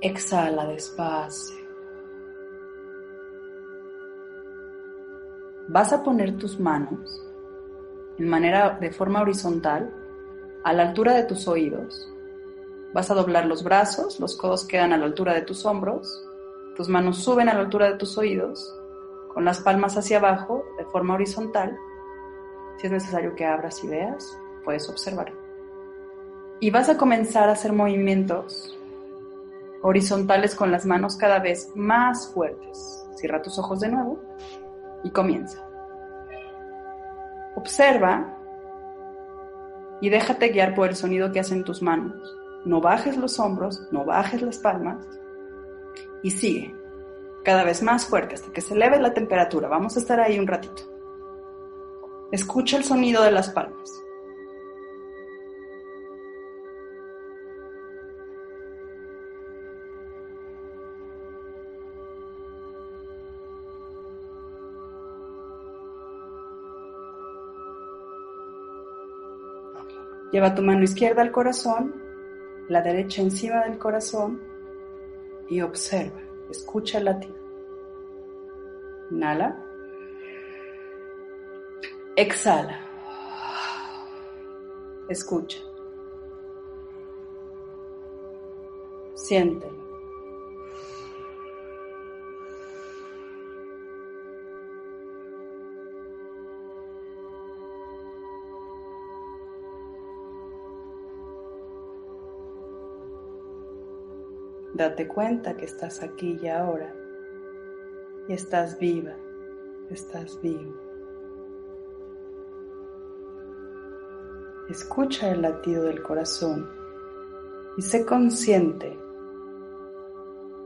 [0.00, 1.62] Exhala despacio.
[5.68, 7.00] Vas a poner tus manos
[8.18, 9.90] en manera de forma horizontal
[10.64, 12.12] a la altura de tus oídos
[12.92, 16.22] Vas a doblar los brazos, los codos quedan a la altura de tus hombros,
[16.76, 18.78] tus manos suben a la altura de tus oídos,
[19.32, 21.74] con las palmas hacia abajo de forma horizontal.
[22.76, 25.32] Si es necesario que abras y veas, puedes observar.
[26.60, 28.78] Y vas a comenzar a hacer movimientos
[29.82, 33.04] horizontales con las manos cada vez más fuertes.
[33.16, 34.22] Cierra tus ojos de nuevo
[35.04, 35.64] y comienza.
[37.54, 38.38] Observa
[40.00, 42.36] y déjate guiar por el sonido que hacen tus manos.
[42.64, 45.04] No bajes los hombros, no bajes las palmas
[46.22, 46.74] y sigue
[47.44, 49.68] cada vez más fuerte hasta que se eleve la temperatura.
[49.68, 50.91] Vamos a estar ahí un ratito.
[52.32, 54.02] Escucha el sonido de las palmas.
[70.32, 72.02] Lleva tu mano izquierda al corazón
[72.68, 74.40] la derecha encima del corazón
[75.48, 76.20] y observa,
[76.50, 77.36] escucha el latido.
[79.10, 79.71] Inhala.
[82.14, 82.78] Exhala.
[85.08, 85.58] Escucha.
[89.14, 89.82] Siéntelo.
[104.74, 106.94] Date cuenta que estás aquí y ahora
[108.26, 109.14] y estás viva,
[109.90, 110.81] estás vivo.
[114.68, 116.70] Escucha el latido del corazón
[117.76, 118.96] y sé consciente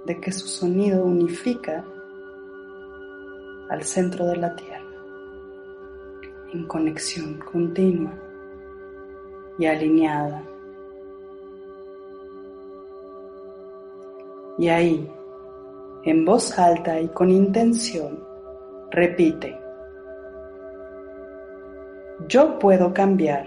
[0.04, 1.84] de que su sonido unifica
[3.70, 4.84] al centro de la Tierra,
[6.52, 8.12] en conexión continua
[9.58, 10.42] y alineada.
[14.58, 15.10] Y ahí,
[16.04, 18.22] en voz alta y con intención,
[18.90, 19.58] repite,
[22.28, 23.46] yo puedo cambiar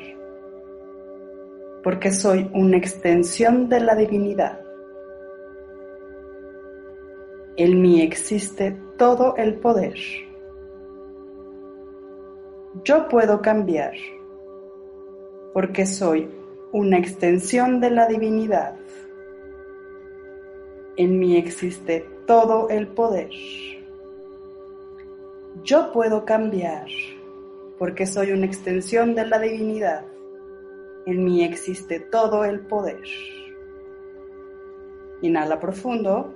[1.84, 4.60] porque soy una extensión de la divinidad.
[7.56, 9.98] En mí existe todo el poder.
[12.84, 13.94] Yo puedo cambiar
[15.54, 16.30] porque soy
[16.72, 18.76] una extensión de la divinidad.
[20.98, 23.32] En mí existe todo el poder.
[25.64, 26.88] Yo puedo cambiar
[27.78, 30.06] porque soy una extensión de la divinidad.
[31.10, 33.02] En mí existe todo el poder.
[35.24, 36.32] Inhala profundo.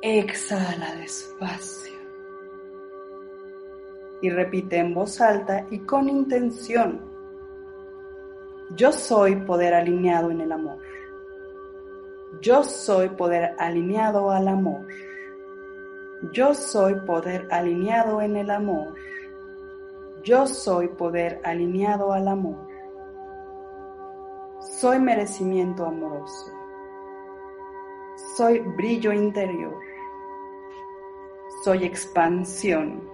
[0.00, 1.98] Exhala despacio.
[4.22, 7.00] Y repite en voz alta y con intención.
[8.76, 10.78] Yo soy poder alineado en el amor.
[12.40, 14.86] Yo soy poder alineado al amor.
[16.32, 18.94] Yo soy poder alineado en el amor.
[20.26, 22.66] Yo soy poder alineado al amor.
[24.58, 26.50] Soy merecimiento amoroso.
[28.36, 29.78] Soy brillo interior.
[31.62, 33.08] Soy expansión.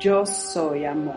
[0.00, 1.14] Yo soy amor.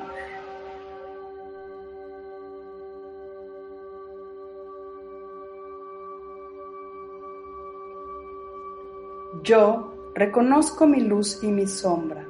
[9.42, 12.29] Yo reconozco mi luz y mi sombra.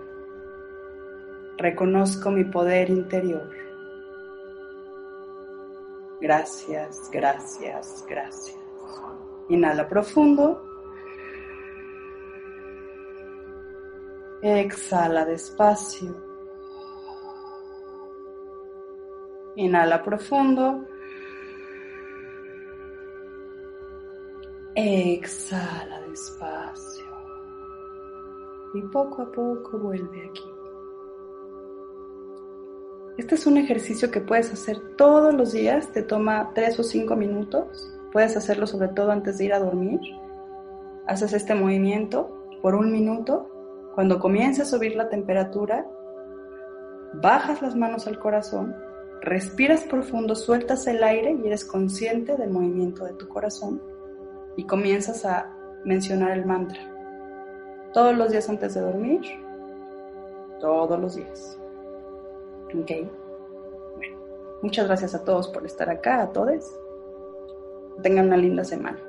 [1.59, 3.49] Reconozco mi poder interior.
[6.21, 8.57] Gracias, gracias, gracias.
[9.49, 10.63] Inhala profundo.
[14.41, 16.15] Exhala despacio.
[19.57, 20.85] Inhala profundo.
[24.75, 27.05] Exhala despacio.
[28.75, 30.58] Y poco a poco vuelve aquí.
[33.19, 37.17] Este es un ejercicio que puedes hacer todos los días, te toma tres o cinco
[37.17, 37.93] minutos.
[38.13, 39.99] Puedes hacerlo sobre todo antes de ir a dormir.
[41.05, 43.91] Haces este movimiento por un minuto.
[43.93, 45.85] Cuando comience a subir la temperatura,
[47.15, 48.73] bajas las manos al corazón,
[49.19, 53.81] respiras profundo, sueltas el aire y eres consciente del movimiento de tu corazón
[54.55, 55.53] y comienzas a
[55.83, 56.79] mencionar el mantra.
[57.91, 59.19] Todos los días antes de dormir,
[60.61, 61.58] todos los días.
[62.69, 62.91] ¿Ok?
[63.95, 64.17] Bueno,
[64.61, 66.79] muchas gracias a todos por estar acá, a todos.
[68.01, 69.08] Tengan una linda semana.